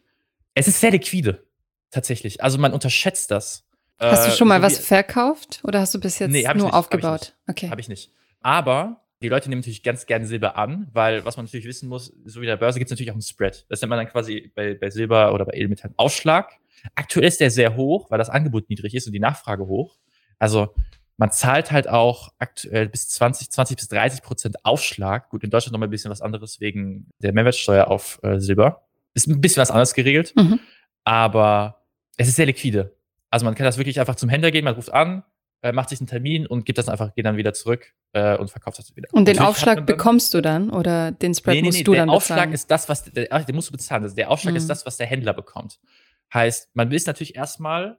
[0.53, 1.43] es ist sehr liquide.
[1.91, 2.41] Tatsächlich.
[2.43, 3.65] Also man unterschätzt das.
[3.99, 6.53] Hast du äh, schon mal so was verkauft oder hast du bis jetzt nee, nur
[6.53, 7.33] nicht, aufgebaut?
[7.47, 7.69] Hab okay.
[7.69, 8.11] Habe ich nicht.
[8.39, 12.11] Aber die Leute nehmen natürlich ganz gerne Silber an, weil was man natürlich wissen muss,
[12.25, 13.65] so wie der Börse gibt es natürlich auch einen Spread.
[13.69, 16.53] Das nennt man dann quasi bei, bei Silber oder bei Edelmetallen Aufschlag.
[16.95, 19.99] Aktuell ist der sehr hoch, weil das Angebot niedrig ist und die Nachfrage hoch.
[20.39, 20.73] Also
[21.17, 25.29] man zahlt halt auch aktuell bis 20, 20 bis 30 Prozent Aufschlag.
[25.29, 28.87] Gut, in Deutschland noch mal ein bisschen was anderes wegen der Mehrwertsteuer auf äh, Silber.
[29.13, 30.33] Ist ein bisschen was anderes geregelt.
[30.35, 30.59] Mhm.
[31.03, 31.80] Aber
[32.21, 32.95] es ist sehr liquide.
[33.29, 35.23] Also man kann das wirklich einfach zum Händler gehen, man ruft an,
[35.61, 38.49] äh, macht sich einen Termin und gibt das einfach, geht dann wieder zurück äh, und
[38.49, 39.07] verkauft das wieder.
[39.11, 41.93] Und den Natürlich Aufschlag bekommst du dann oder den Spread nee, nee, musst nee, du
[41.93, 42.07] dann bezahlen?
[42.07, 44.03] Der Aufschlag ist das, was der, den musst du bezahlen.
[44.03, 44.57] Also der Aufschlag mhm.
[44.57, 45.79] ist das, was der Händler bekommt.
[46.33, 47.97] Heißt, man ist natürlich erstmal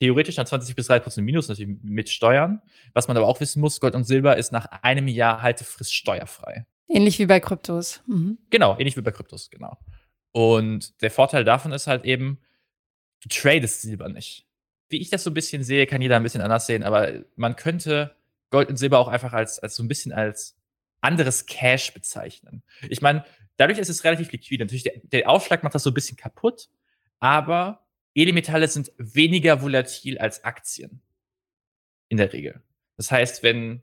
[0.00, 2.62] theoretisch an 20 bis 30 Prozent Minus natürlich mit Steuern.
[2.94, 6.66] Was man aber auch wissen muss, Gold und Silber ist nach einem Jahr Haltefrist steuerfrei.
[6.88, 8.02] Ähnlich wie bei Kryptos.
[8.06, 8.38] Mhm.
[8.50, 9.78] Genau, ähnlich wie bei Kryptos, genau.
[10.32, 12.38] Und der Vorteil davon ist halt eben,
[13.20, 14.46] du tradest Silber nicht.
[14.88, 17.56] Wie ich das so ein bisschen sehe, kann jeder ein bisschen anders sehen, aber man
[17.56, 18.16] könnte
[18.50, 20.56] Gold und Silber auch einfach als, als so ein bisschen als
[21.00, 22.62] anderes Cash bezeichnen.
[22.88, 23.24] Ich meine,
[23.56, 24.64] dadurch ist es relativ liquide.
[24.64, 26.68] Natürlich, der, der Aufschlag macht das so ein bisschen kaputt,
[27.20, 31.00] aber Edelmetalle sind weniger volatil als Aktien.
[32.08, 32.60] In der Regel.
[32.96, 33.82] Das heißt, wenn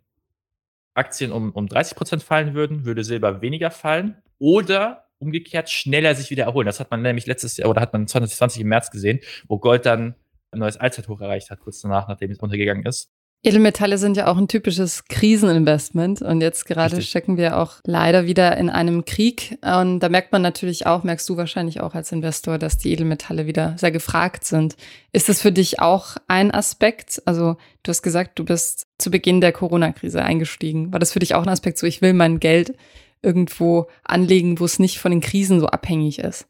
[0.94, 4.22] Aktien um, um 30% fallen würden, würde Silber weniger fallen.
[4.38, 6.66] Oder umgekehrt schneller sich wieder erholen.
[6.66, 9.86] Das hat man nämlich letztes Jahr oder hat man 2020 im März gesehen, wo Gold
[9.86, 10.16] dann
[10.52, 13.12] ein neues Allzeithoch erreicht hat, kurz danach, nachdem es untergegangen ist.
[13.44, 17.10] Edelmetalle sind ja auch ein typisches Kriseninvestment und jetzt gerade Richtig.
[17.10, 21.30] stecken wir auch leider wieder in einem Krieg und da merkt man natürlich auch, merkst
[21.30, 24.76] du wahrscheinlich auch als Investor, dass die Edelmetalle wieder sehr gefragt sind.
[25.12, 27.22] Ist das für dich auch ein Aspekt?
[27.26, 30.92] Also du hast gesagt, du bist zu Beginn der Corona-Krise eingestiegen.
[30.92, 32.74] War das für dich auch ein Aspekt, so ich will mein Geld
[33.22, 36.48] irgendwo anlegen, wo es nicht von den Krisen so abhängig ist?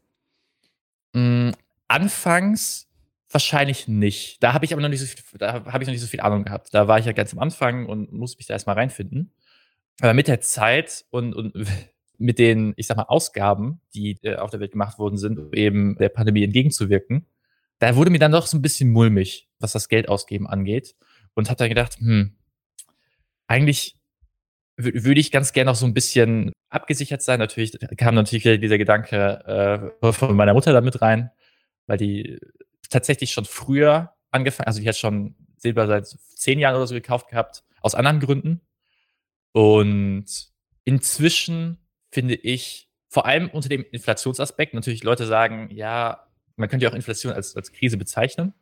[1.12, 1.50] Mm,
[1.88, 2.88] anfangs
[3.30, 4.42] wahrscheinlich nicht.
[4.42, 6.20] Da habe ich aber noch nicht so viel, da habe ich noch nicht so viel
[6.20, 6.72] Ahnung gehabt.
[6.72, 9.32] Da war ich ja ganz am Anfang und musste mich da erstmal reinfinden.
[10.00, 11.54] Aber mit der Zeit und, und
[12.18, 15.52] mit den, ich sag mal, Ausgaben, die äh, auf der Welt gemacht worden sind, um
[15.52, 17.26] eben der Pandemie entgegenzuwirken,
[17.78, 20.96] da wurde mir dann doch so ein bisschen mulmig, was das Geld ausgeben angeht.
[21.34, 22.34] Und habe dann gedacht, hm,
[23.46, 23.97] eigentlich
[24.78, 27.38] würde ich ganz gerne noch so ein bisschen abgesichert sein.
[27.38, 31.30] Natürlich kam natürlich dieser Gedanke äh, von meiner Mutter da mit rein,
[31.86, 32.38] weil die
[32.88, 37.28] tatsächlich schon früher angefangen, also die hat schon Silber seit zehn Jahren oder so gekauft
[37.28, 38.60] gehabt, aus anderen Gründen.
[39.52, 40.26] Und
[40.84, 41.78] inzwischen
[42.10, 46.94] finde ich, vor allem unter dem Inflationsaspekt, natürlich Leute sagen, ja, man könnte ja auch
[46.94, 48.54] Inflation als, als Krise bezeichnen,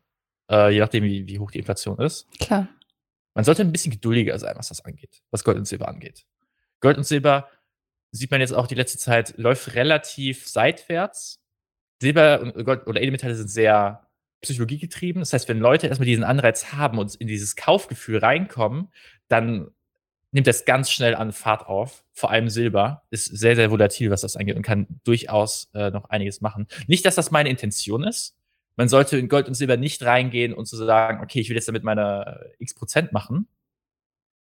[0.50, 2.26] äh, je nachdem, wie, wie hoch die Inflation ist.
[2.38, 2.68] Klar.
[3.36, 6.24] Man sollte ein bisschen geduldiger sein, was das angeht, was Gold und Silber angeht.
[6.80, 7.50] Gold und Silber
[8.10, 11.38] sieht man jetzt auch die letzte Zeit, läuft relativ seitwärts.
[12.00, 14.08] Silber und Gold oder Edelmetalle sind sehr
[14.40, 15.20] psychologiegetrieben.
[15.20, 18.88] Das heißt, wenn Leute erstmal diesen Anreiz haben und in dieses Kaufgefühl reinkommen,
[19.28, 19.70] dann
[20.32, 22.04] nimmt das ganz schnell an Fahrt auf.
[22.12, 26.08] Vor allem Silber ist sehr, sehr volatil, was das angeht und kann durchaus äh, noch
[26.08, 26.68] einiges machen.
[26.86, 28.35] Nicht, dass das meine Intention ist.
[28.76, 31.56] Man sollte in Gold und Silber nicht reingehen und zu so sagen, okay, ich will
[31.56, 33.48] jetzt damit meine x Prozent machen.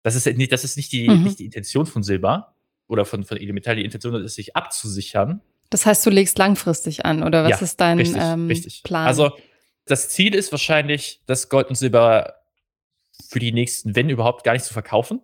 [0.02, 1.24] Das ist nicht, das ist nicht die, mhm.
[1.24, 2.56] nicht die Intention von Silber
[2.88, 3.76] oder von, von Edelmetall.
[3.76, 5.42] Die Intention ist, sich abzusichern.
[5.70, 8.84] Das heißt, du legst langfristig an, oder was ja, ist dein richtig, ähm, richtig.
[8.84, 9.08] Plan?
[9.08, 9.32] Also,
[9.86, 12.36] das Ziel ist wahrscheinlich, das Gold und Silber
[13.30, 15.22] für die nächsten, wenn überhaupt, gar nicht zu verkaufen,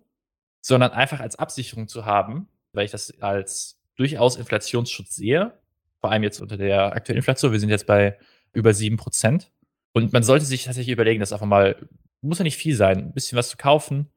[0.62, 5.54] sondern einfach als Absicherung zu haben, weil ich das als durchaus Inflationsschutz sehe.
[6.00, 7.52] Vor allem jetzt unter der aktuellen Inflation.
[7.52, 8.18] Wir sind jetzt bei
[8.54, 9.52] über sieben Prozent.
[9.94, 11.76] Und man sollte sich tatsächlich überlegen, das einfach mal,
[12.22, 14.10] muss ja nicht viel sein, ein bisschen was zu kaufen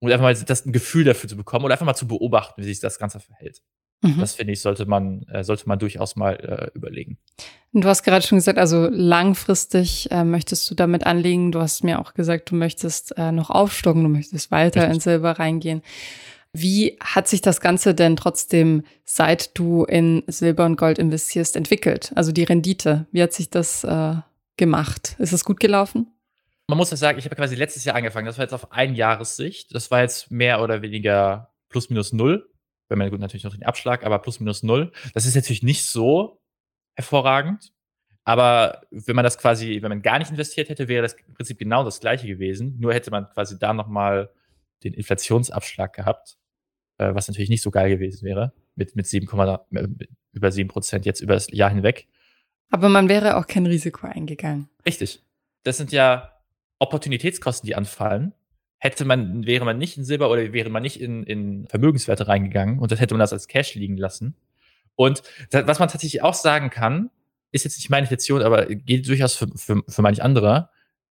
[0.00, 2.66] und einfach mal das ein Gefühl dafür zu bekommen oder einfach mal zu beobachten, wie
[2.66, 3.62] sich das Ganze verhält.
[4.02, 4.20] Mhm.
[4.20, 7.18] Das finde ich, sollte man, äh, sollte man durchaus mal äh, überlegen.
[7.72, 11.52] Du hast gerade schon gesagt, also langfristig äh, möchtest du damit anlegen.
[11.52, 14.94] Du hast mir auch gesagt, du möchtest äh, noch aufstocken, du möchtest weiter Richtig.
[14.94, 15.82] in Silber reingehen.
[16.54, 22.12] Wie hat sich das Ganze denn trotzdem, seit du in Silber und Gold investierst, entwickelt?
[22.14, 24.14] Also die Rendite, wie hat sich das äh,
[24.56, 25.16] gemacht?
[25.18, 26.06] Ist es gut gelaufen?
[26.68, 28.26] Man muss ja sagen, ich habe quasi letztes Jahr angefangen.
[28.26, 29.74] Das war jetzt auf ein Jahressicht.
[29.74, 32.48] Das war jetzt mehr oder weniger plus minus null
[32.88, 34.92] wenn man gut natürlich noch den Abschlag, aber plus minus null.
[35.14, 36.40] Das ist natürlich nicht so
[36.94, 37.72] hervorragend.
[38.24, 41.58] Aber wenn man das quasi, wenn man gar nicht investiert hätte, wäre das im Prinzip
[41.58, 42.78] genau das gleiche gewesen.
[42.78, 44.30] Nur hätte man quasi da nochmal
[44.82, 46.38] den Inflationsabschlag gehabt,
[46.98, 48.52] äh, was natürlich nicht so geil gewesen wäre.
[48.76, 49.28] Mit, mit 7,
[49.72, 49.88] äh,
[50.32, 52.08] über 7 Prozent jetzt über das Jahr hinweg.
[52.70, 54.68] Aber man wäre auch kein Risiko eingegangen.
[54.84, 55.22] Richtig.
[55.62, 56.32] Das sind ja
[56.78, 58.34] Opportunitätskosten, die anfallen
[58.84, 62.78] hätte man, wäre man nicht in Silber oder wäre man nicht in, in Vermögenswerte reingegangen
[62.78, 64.36] und das hätte man das als Cash liegen lassen.
[64.94, 67.10] Und das, was man tatsächlich auch sagen kann,
[67.50, 70.68] ist jetzt nicht meine Intention, aber geht durchaus für, für, für manch andere,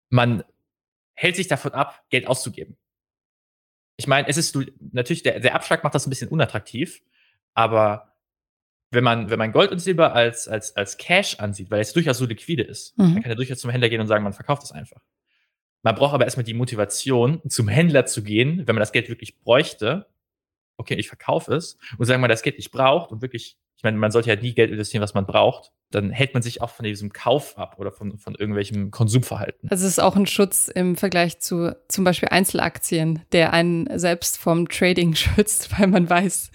[0.09, 0.43] man
[1.15, 2.77] hält sich davon ab, Geld auszugeben.
[4.03, 4.57] Ich meine, es ist
[4.91, 7.01] natürlich, der, der Abschlag macht das ein bisschen unattraktiv,
[7.53, 8.13] aber
[8.91, 12.17] wenn man, wenn man Gold und Silber als, als, als Cash ansieht, weil es durchaus
[12.17, 13.13] so liquide ist, mhm.
[13.13, 15.01] dann kann er durchaus zum Händler gehen und sagen, man verkauft es einfach.
[15.83, 19.39] Man braucht aber erstmal die Motivation, zum Händler zu gehen, wenn man das Geld wirklich
[19.39, 20.07] bräuchte.
[20.75, 23.97] Okay, ich verkaufe es und sagen wir, das Geld nicht braucht und wirklich, ich meine,
[23.97, 25.73] man sollte ja nie Geld investieren, was man braucht.
[25.91, 29.69] Dann hält man sich auch von diesem Kauf ab oder von, von irgendwelchem Konsumverhalten.
[29.69, 34.37] Also es ist auch ein Schutz im Vergleich zu zum Beispiel Einzelaktien, der einen selbst
[34.37, 36.51] vom Trading schützt, weil man weiß,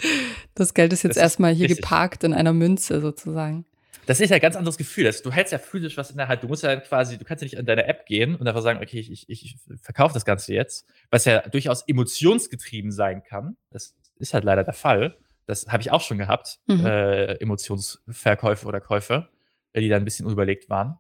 [0.54, 1.82] das Geld ist jetzt das erstmal hier richtig.
[1.82, 3.66] geparkt in einer Münze sozusagen
[4.06, 5.04] das ist ja ein ganz anderes Gefühl.
[5.04, 6.42] Das, du hältst ja physisch was in der Hand.
[6.42, 8.80] Du musst ja quasi, du kannst ja nicht an deine App gehen und einfach sagen,
[8.82, 13.58] okay, ich, ich, ich verkaufe das Ganze jetzt, was ja durchaus emotionsgetrieben sein kann.
[13.68, 15.14] Das ist halt leider der Fall.
[15.48, 16.84] Das habe ich auch schon gehabt, mhm.
[16.84, 19.30] äh, Emotionsverkäufe oder Käufe,
[19.72, 20.98] äh, die da ein bisschen unüberlegt waren.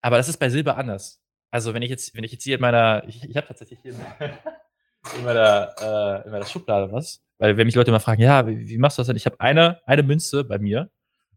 [0.00, 1.20] Aber das ist bei Silber anders.
[1.50, 3.92] Also wenn ich jetzt, wenn ich jetzt hier in meiner, ich, ich habe tatsächlich hier
[3.92, 8.68] in meiner, äh, in meiner Schublade was, weil wenn mich Leute immer fragen, ja, wie,
[8.68, 9.16] wie machst du das denn?
[9.16, 10.88] Ich habe eine, eine Münze bei mir,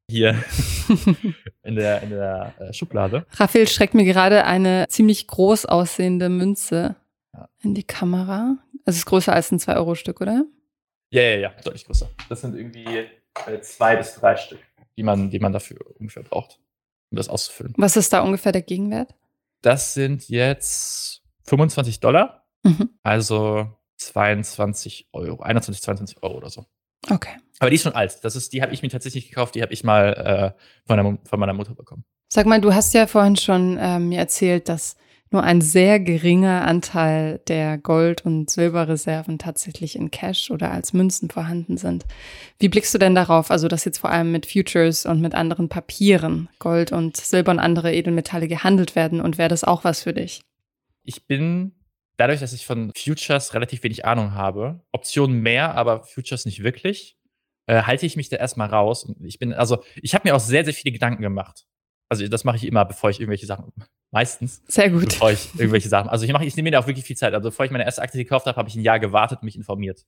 [0.08, 0.44] hier
[1.64, 3.26] in der, in der äh, Schublade.
[3.32, 6.98] Raphael schreckt mir gerade eine ziemlich groß aussehende Münze
[7.34, 7.50] ja.
[7.62, 8.58] in die Kamera.
[8.86, 10.44] Es ist größer als ein 2-Euro-Stück, oder?
[11.14, 12.10] Ja, ja, ja, deutlich größer.
[12.28, 12.86] Das sind irgendwie
[13.46, 14.60] äh, zwei bis drei Stück,
[14.98, 16.60] die man, die man dafür ungefähr braucht,
[17.12, 17.76] um das auszufüllen.
[17.78, 19.14] Was ist da ungefähr der Gegenwert?
[19.62, 22.90] Das sind jetzt 25 Dollar, mhm.
[23.04, 26.66] also 22 Euro, 21, 22 Euro oder so.
[27.12, 27.38] Okay.
[27.60, 28.18] Aber die ist schon alt.
[28.24, 31.18] Das ist, die habe ich mir tatsächlich gekauft, die habe ich mal äh, von, der,
[31.30, 32.06] von, meiner Mutter bekommen.
[32.28, 34.96] Sag mal, du hast ja vorhin schon ähm, mir erzählt, dass
[35.34, 41.30] nur ein sehr geringer Anteil der Gold- und Silberreserven tatsächlich in Cash oder als Münzen
[41.30, 42.06] vorhanden sind.
[42.60, 43.52] Wie blickst du denn darauf?
[43.52, 47.60] Also, dass jetzt vor allem mit Futures und mit anderen Papieren Gold und Silber und
[47.60, 50.42] andere Edelmetalle gehandelt werden und wäre das auch was für dich?
[51.04, 51.74] Ich bin
[52.18, 57.18] dadurch, dass ich von Futures relativ wenig Ahnung habe, Optionen mehr, aber Futures nicht wirklich,
[57.66, 59.04] äh, halte ich mich da erstmal raus.
[59.04, 61.66] Und ich bin, also, ich habe mir auch sehr, sehr viele Gedanken gemacht.
[62.10, 63.72] Also, das mache ich immer, bevor ich irgendwelche Sachen,
[64.14, 64.62] meistens.
[64.68, 65.10] Sehr gut.
[65.10, 67.34] Bevor ich irgendwelche Sachen, also ich mache, ich nehme mir da auch wirklich viel Zeit.
[67.34, 69.58] Also, bevor ich meine erste Aktie gekauft habe, habe ich ein Jahr gewartet und mich
[69.58, 70.06] informiert.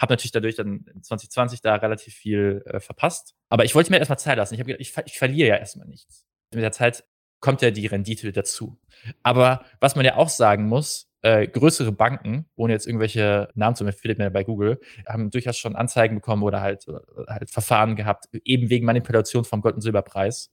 [0.00, 3.34] Habe natürlich dadurch dann 2020 da relativ viel äh, verpasst.
[3.50, 4.54] Aber ich wollte mir erstmal Zeit lassen.
[4.54, 6.24] Ich habe gedacht, ich, ich verliere ja erstmal nichts.
[6.54, 7.04] Mit der Zeit
[7.40, 8.78] kommt ja die Rendite dazu.
[9.22, 13.90] Aber was man ja auch sagen muss, äh, größere Banken, ohne jetzt irgendwelche Namen zu
[13.92, 18.26] Philipp mir bei Google, haben durchaus schon Anzeigen bekommen oder halt, oder halt Verfahren gehabt,
[18.44, 20.52] eben wegen Manipulation vom Gold- und Silberpreis,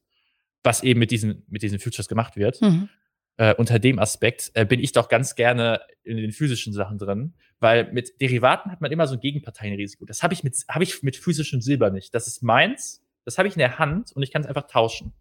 [0.63, 2.61] was eben mit diesen, mit diesen Futures gemacht wird.
[2.61, 2.89] Mhm.
[3.37, 7.35] Äh, unter dem Aspekt äh, bin ich doch ganz gerne in den physischen Sachen drin,
[7.59, 10.05] weil mit Derivaten hat man immer so ein Gegenparteienrisiko.
[10.05, 12.13] Das habe ich mit habe ich mit physischem Silber nicht.
[12.13, 15.13] Das ist meins, das habe ich in der Hand und ich kann es einfach tauschen.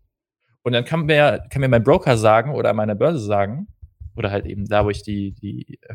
[0.62, 3.68] Und dann kann mir, kann mir mein Broker sagen oder meine Börse sagen,
[4.16, 5.94] oder halt eben da, wo ich die, die, äh,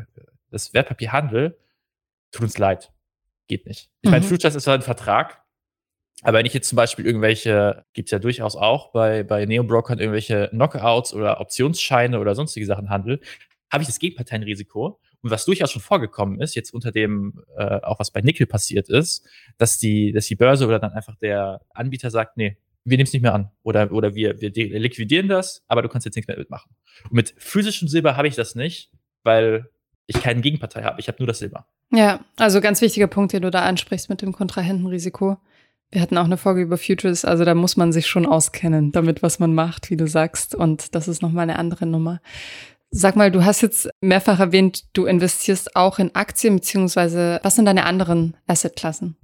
[0.50, 1.58] das Wertpapier handle,
[2.32, 2.90] tut uns leid.
[3.46, 3.90] Geht nicht.
[4.00, 4.12] Ich mhm.
[4.12, 5.43] meine, Futures ist halt ein Vertrag,
[6.22, 9.98] aber wenn ich jetzt zum Beispiel irgendwelche, gibt es ja durchaus auch bei, bei Neo-Brokern
[9.98, 13.20] irgendwelche Knockouts oder Optionsscheine oder sonstige Sachen handel,
[13.70, 15.00] habe ich das Gegenparteienrisiko.
[15.22, 18.88] Und was durchaus schon vorgekommen ist, jetzt unter dem, äh, auch was bei Nickel passiert
[18.88, 19.26] ist,
[19.58, 23.12] dass die, dass die Börse oder dann einfach der Anbieter sagt, nee, wir nehmen es
[23.12, 23.50] nicht mehr an.
[23.62, 26.74] Oder, oder wir, wir liquidieren das, aber du kannst jetzt nichts mehr mitmachen.
[27.04, 28.90] Und mit physischem Silber habe ich das nicht,
[29.22, 29.70] weil
[30.06, 31.00] ich keine Gegenpartei habe.
[31.00, 31.66] Ich habe nur das Silber.
[31.90, 35.38] Ja, also ganz wichtiger Punkt, den du da ansprichst mit dem Kontrahentenrisiko.
[35.90, 39.22] Wir hatten auch eine Folge über Futures, also da muss man sich schon auskennen, damit
[39.22, 40.54] was man macht, wie du sagst.
[40.54, 42.20] Und das ist nochmal eine andere Nummer.
[42.90, 47.66] Sag mal, du hast jetzt mehrfach erwähnt, du investierst auch in Aktien, beziehungsweise was sind
[47.66, 49.16] deine anderen Assetklassen?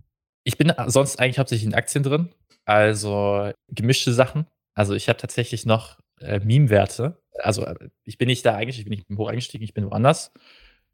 [0.45, 2.31] Ich bin sonst eigentlich hauptsächlich in Aktien drin.
[2.65, 4.47] Also gemischte Sachen.
[4.75, 7.21] Also ich habe tatsächlich noch äh, Meme-Werte.
[7.39, 10.33] Also äh, ich bin nicht da eigentlich, ich bin nicht hoch eingestiegen, ich bin woanders.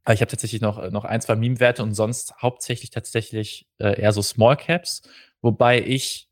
[0.05, 4.01] Aber ich habe tatsächlich noch, äh, noch ein, zwei Meme-Werte und sonst hauptsächlich tatsächlich äh,
[4.01, 5.03] eher so Small Caps,
[5.43, 6.29] wobei ich,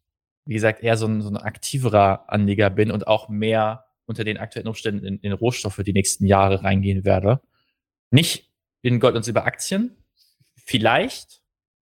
[0.46, 4.38] wie gesagt, eher so ein, so ein aktiverer Anleger bin und auch mehr unter den
[4.38, 7.40] aktuellen Umständen in, in Rohstoffe die nächsten Jahre reingehen werde.
[8.10, 8.50] Nicht
[8.82, 9.96] in Gold- und Silberaktien,
[10.56, 11.42] vielleicht,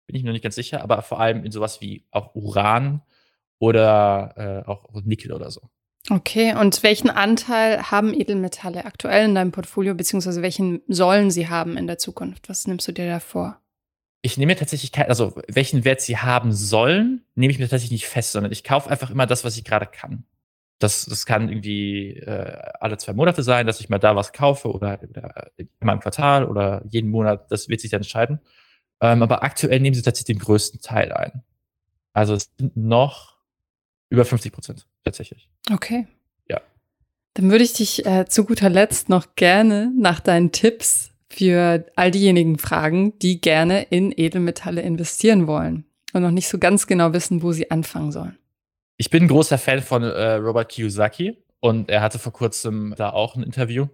[0.07, 3.01] bin ich noch nicht ganz sicher, aber vor allem in sowas wie auch Uran
[3.59, 5.69] oder äh, auch Nickel oder so.
[6.09, 11.75] Okay, und welchen Anteil haben Edelmetalle aktuell in deinem Portfolio, beziehungsweise welchen sollen sie haben
[11.75, 12.47] in der Zukunft?
[12.47, 13.59] Was nimmst du dir da vor?
[14.21, 17.91] Ich nehme mir tatsächlich kein, also welchen Wert sie haben sollen, nehme ich mir tatsächlich
[17.91, 20.25] nicht fest, sondern ich kaufe einfach immer das, was ich gerade kann.
[20.79, 24.71] Das, das kann irgendwie äh, alle zwei Monate sein, dass ich mal da was kaufe
[24.71, 28.39] oder, oder immer im Quartal oder jeden Monat, das wird sich dann entscheiden.
[29.01, 31.43] Ähm, aber aktuell nehmen sie tatsächlich den größten Teil ein.
[32.13, 33.37] Also es sind noch
[34.09, 35.49] über 50 Prozent tatsächlich.
[35.71, 36.07] Okay.
[36.49, 36.61] Ja.
[37.35, 42.11] Dann würde ich dich äh, zu guter Letzt noch gerne nach deinen Tipps für all
[42.11, 47.41] diejenigen fragen, die gerne in Edelmetalle investieren wollen und noch nicht so ganz genau wissen,
[47.41, 48.37] wo sie anfangen sollen.
[48.97, 53.11] Ich bin ein großer Fan von äh, Robert Kiyosaki und er hatte vor kurzem da
[53.11, 53.87] auch ein Interview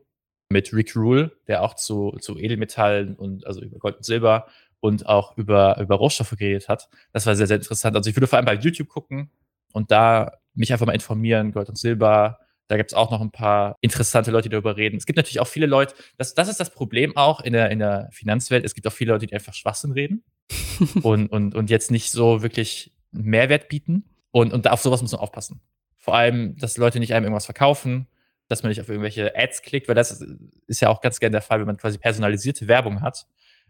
[0.50, 4.48] mit Rick Rule, der auch zu, zu Edelmetallen und also über Gold und Silber
[4.80, 6.89] und auch über, über Rohstoffe geredet hat.
[7.12, 7.96] Das war sehr, sehr interessant.
[7.96, 9.32] Also ich würde vor allem bei YouTube gucken,
[9.74, 12.39] und da mich einfach mal informieren, Gold und Silber.
[12.67, 14.97] Da gibt es auch noch ein paar interessante Leute, die darüber reden.
[14.97, 17.80] Es gibt natürlich auch viele Leute, das, das ist das Problem auch in der, in
[17.80, 18.63] der Finanzwelt.
[18.63, 20.23] Es gibt auch viele Leute, die einfach Schwachsinn reden
[21.04, 24.06] und, und, und jetzt nicht so wirklich Mehrwert bieten.
[24.32, 25.62] Und, und auf sowas muss man aufpassen.
[25.97, 28.08] Vor allem, dass Leute nicht einem irgendwas verkaufen,
[28.47, 30.26] dass man nicht auf irgendwelche Ads klickt, weil das
[30.67, 33.26] ist ja auch ganz gerne der Fall, wenn man quasi personalisierte Werbung hat,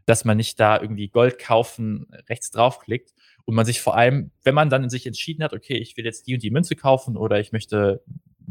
[0.06, 3.13] dass man nicht da irgendwie Gold kaufen rechts draufklickt
[3.45, 6.27] und man sich vor allem, wenn man dann sich entschieden hat, okay, ich will jetzt
[6.27, 8.03] die und die Münze kaufen oder ich möchte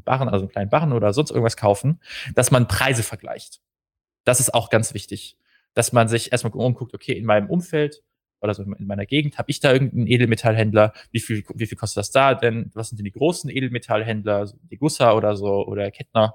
[0.05, 2.01] Barren, also einen kleinen Barren oder sonst irgendwas kaufen,
[2.35, 3.61] dass man Preise vergleicht.
[4.25, 5.37] Das ist auch ganz wichtig,
[5.75, 8.03] dass man sich erstmal umguckt, okay, in meinem Umfeld
[8.41, 11.99] oder so in meiner Gegend habe ich da irgendeinen Edelmetallhändler, wie viel, wie viel kostet
[11.99, 12.71] das da denn?
[12.75, 16.35] Was sind denn die großen Edelmetallhändler, die Gussa oder so oder Kettner?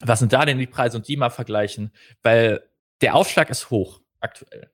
[0.00, 1.92] Was sind da denn die Preise und die mal vergleichen?
[2.22, 2.62] Weil
[3.00, 4.70] der Aufschlag ist hoch aktuell.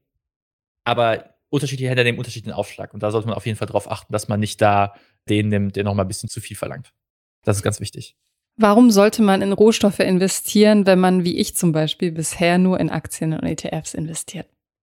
[0.85, 2.95] Aber unterschiedliche Händler nehmen unterschiedlichen Aufschlag.
[2.95, 4.95] Und da sollte man auf jeden Fall darauf achten, dass man nicht da
[5.29, 6.93] den nimmt, der noch mal ein bisschen zu viel verlangt.
[7.45, 8.17] Das ist ganz wichtig.
[8.57, 12.91] Warum sollte man in Rohstoffe investieren, wenn man, wie ich zum Beispiel, bisher nur in
[12.91, 14.47] Aktien und ETFs investiert?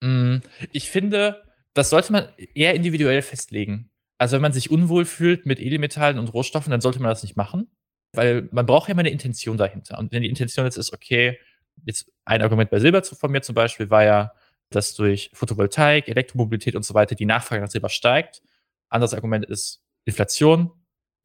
[0.02, 0.38] Mm,
[0.72, 1.42] ich finde,
[1.72, 3.90] das sollte man eher individuell festlegen.
[4.18, 7.36] Also wenn man sich unwohl fühlt mit Edelmetallen und Rohstoffen, dann sollte man das nicht
[7.36, 7.70] machen,
[8.12, 9.98] weil man braucht ja immer eine Intention dahinter.
[9.98, 11.38] Und wenn die Intention jetzt ist, okay,
[11.84, 14.32] jetzt ein Argument bei Silber von mir zum Beispiel war ja,
[14.70, 18.42] dass durch Photovoltaik, Elektromobilität und so weiter die Nachfrage nach Silber steigt.
[18.88, 20.72] Anderes Argument ist Inflation.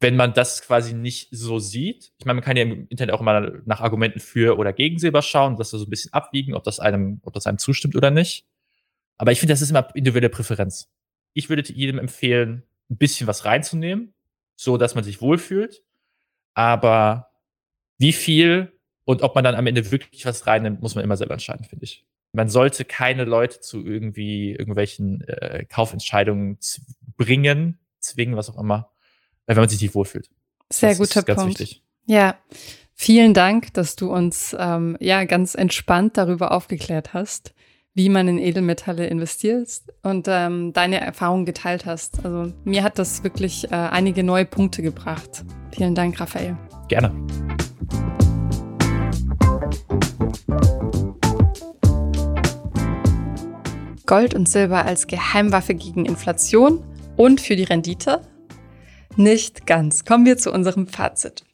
[0.02, 2.12] Wenn man das quasi nicht so sieht.
[2.18, 5.22] Ich meine, man kann ja im Internet auch immer nach Argumenten für oder gegen Silber
[5.22, 8.46] schauen, das so ein bisschen abwiegen, ob das einem, ob das einem zustimmt oder nicht.
[9.16, 10.90] Aber ich finde, das ist immer individuelle Präferenz.
[11.32, 14.12] Ich würde jedem empfehlen, ein bisschen was reinzunehmen,
[14.56, 15.82] so dass man sich wohlfühlt.
[16.54, 17.30] Aber
[17.98, 18.72] wie viel
[19.04, 21.84] und ob man dann am Ende wirklich was reinnimmt, muss man immer selber entscheiden, finde
[21.84, 22.06] ich.
[22.32, 26.58] Man sollte keine Leute zu irgendwie irgendwelchen äh, Kaufentscheidungen
[27.16, 28.91] bringen, zwingen, was auch immer,
[29.56, 30.30] wenn man sich nicht wohlfühlt.
[30.70, 31.60] Sehr das guter Punkt.
[31.60, 31.82] Wichtig.
[32.06, 32.36] Ja,
[32.94, 37.54] vielen Dank, dass du uns ähm, ja ganz entspannt darüber aufgeklärt hast,
[37.94, 39.68] wie man in Edelmetalle investiert
[40.02, 42.24] und ähm, deine Erfahrungen geteilt hast.
[42.24, 45.44] Also mir hat das wirklich äh, einige neue Punkte gebracht.
[45.74, 46.56] Vielen Dank, Raphael.
[46.88, 47.12] Gerne.
[54.06, 56.84] Gold und Silber als Geheimwaffe gegen Inflation
[57.16, 58.20] und für die Rendite?
[59.16, 60.06] Nicht ganz.
[60.06, 61.44] Kommen wir zu unserem Fazit.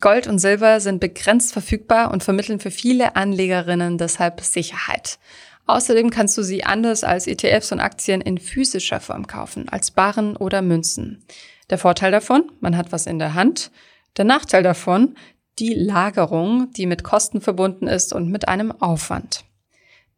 [0.00, 5.18] Gold und Silber sind begrenzt verfügbar und vermitteln für viele Anlegerinnen deshalb Sicherheit.
[5.66, 10.36] Außerdem kannst du sie anders als ETFs und Aktien in physischer Form kaufen, als Barren
[10.36, 11.24] oder Münzen.
[11.70, 13.70] Der Vorteil davon, man hat was in der Hand.
[14.16, 15.16] Der Nachteil davon,
[15.60, 19.44] die Lagerung, die mit Kosten verbunden ist und mit einem Aufwand.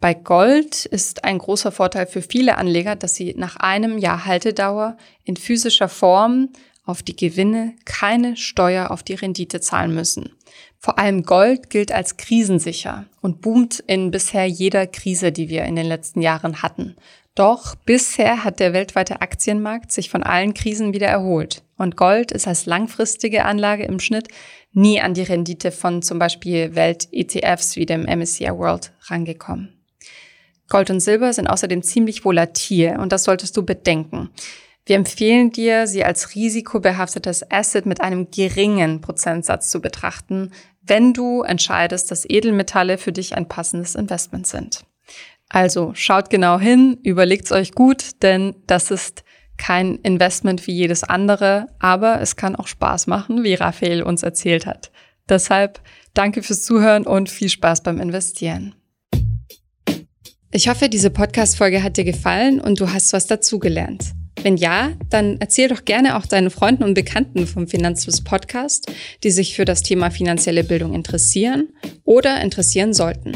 [0.00, 4.96] Bei Gold ist ein großer Vorteil für viele Anleger, dass sie nach einem Jahr Haltedauer
[5.24, 6.50] in physischer Form
[6.88, 10.30] auf die Gewinne keine Steuer auf die Rendite zahlen müssen.
[10.78, 15.76] Vor allem Gold gilt als krisensicher und boomt in bisher jeder Krise, die wir in
[15.76, 16.96] den letzten Jahren hatten.
[17.34, 21.62] Doch bisher hat der weltweite Aktienmarkt sich von allen Krisen wieder erholt.
[21.76, 24.28] Und Gold ist als langfristige Anlage im Schnitt
[24.72, 29.74] nie an die Rendite von zum Beispiel Welt-ETFs wie dem MSCI World rangekommen.
[30.68, 34.30] Gold und Silber sind außerdem ziemlich volatil und das solltest du bedenken.
[34.88, 41.42] Wir empfehlen dir, sie als risikobehaftetes Asset mit einem geringen Prozentsatz zu betrachten, wenn du
[41.42, 44.86] entscheidest, dass Edelmetalle für dich ein passendes Investment sind.
[45.50, 49.24] Also schaut genau hin, überlegt's euch gut, denn das ist
[49.58, 54.64] kein Investment wie jedes andere, aber es kann auch Spaß machen, wie Raphael uns erzählt
[54.64, 54.90] hat.
[55.28, 55.82] Deshalb
[56.14, 58.74] danke fürs Zuhören und viel Spaß beim Investieren.
[60.50, 64.14] Ich hoffe, diese Podcast-Folge hat dir gefallen und du hast was dazugelernt.
[64.42, 68.90] Wenn ja, dann erzähl doch gerne auch deinen Freunden und Bekannten vom Finanzfluss Podcast,
[69.24, 71.68] die sich für das Thema finanzielle Bildung interessieren
[72.04, 73.32] oder interessieren sollten.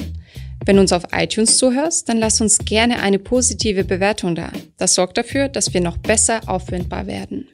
[0.64, 4.52] Wenn du uns auf iTunes zuhörst, dann lass uns gerne eine positive Bewertung da.
[4.76, 7.48] Das sorgt dafür, dass wir noch besser auffindbar werden.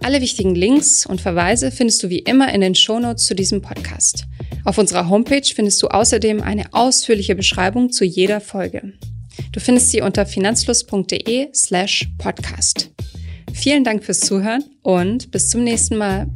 [0.00, 4.24] Alle wichtigen Links und Verweise findest du wie immer in den Shownotes zu diesem Podcast.
[4.64, 8.94] Auf unserer Homepage findest du außerdem eine ausführliche Beschreibung zu jeder Folge.
[9.52, 12.90] Du findest sie unter finanzfluss.de slash podcast.
[13.52, 16.26] Vielen Dank fürs Zuhören und bis zum nächsten Mal.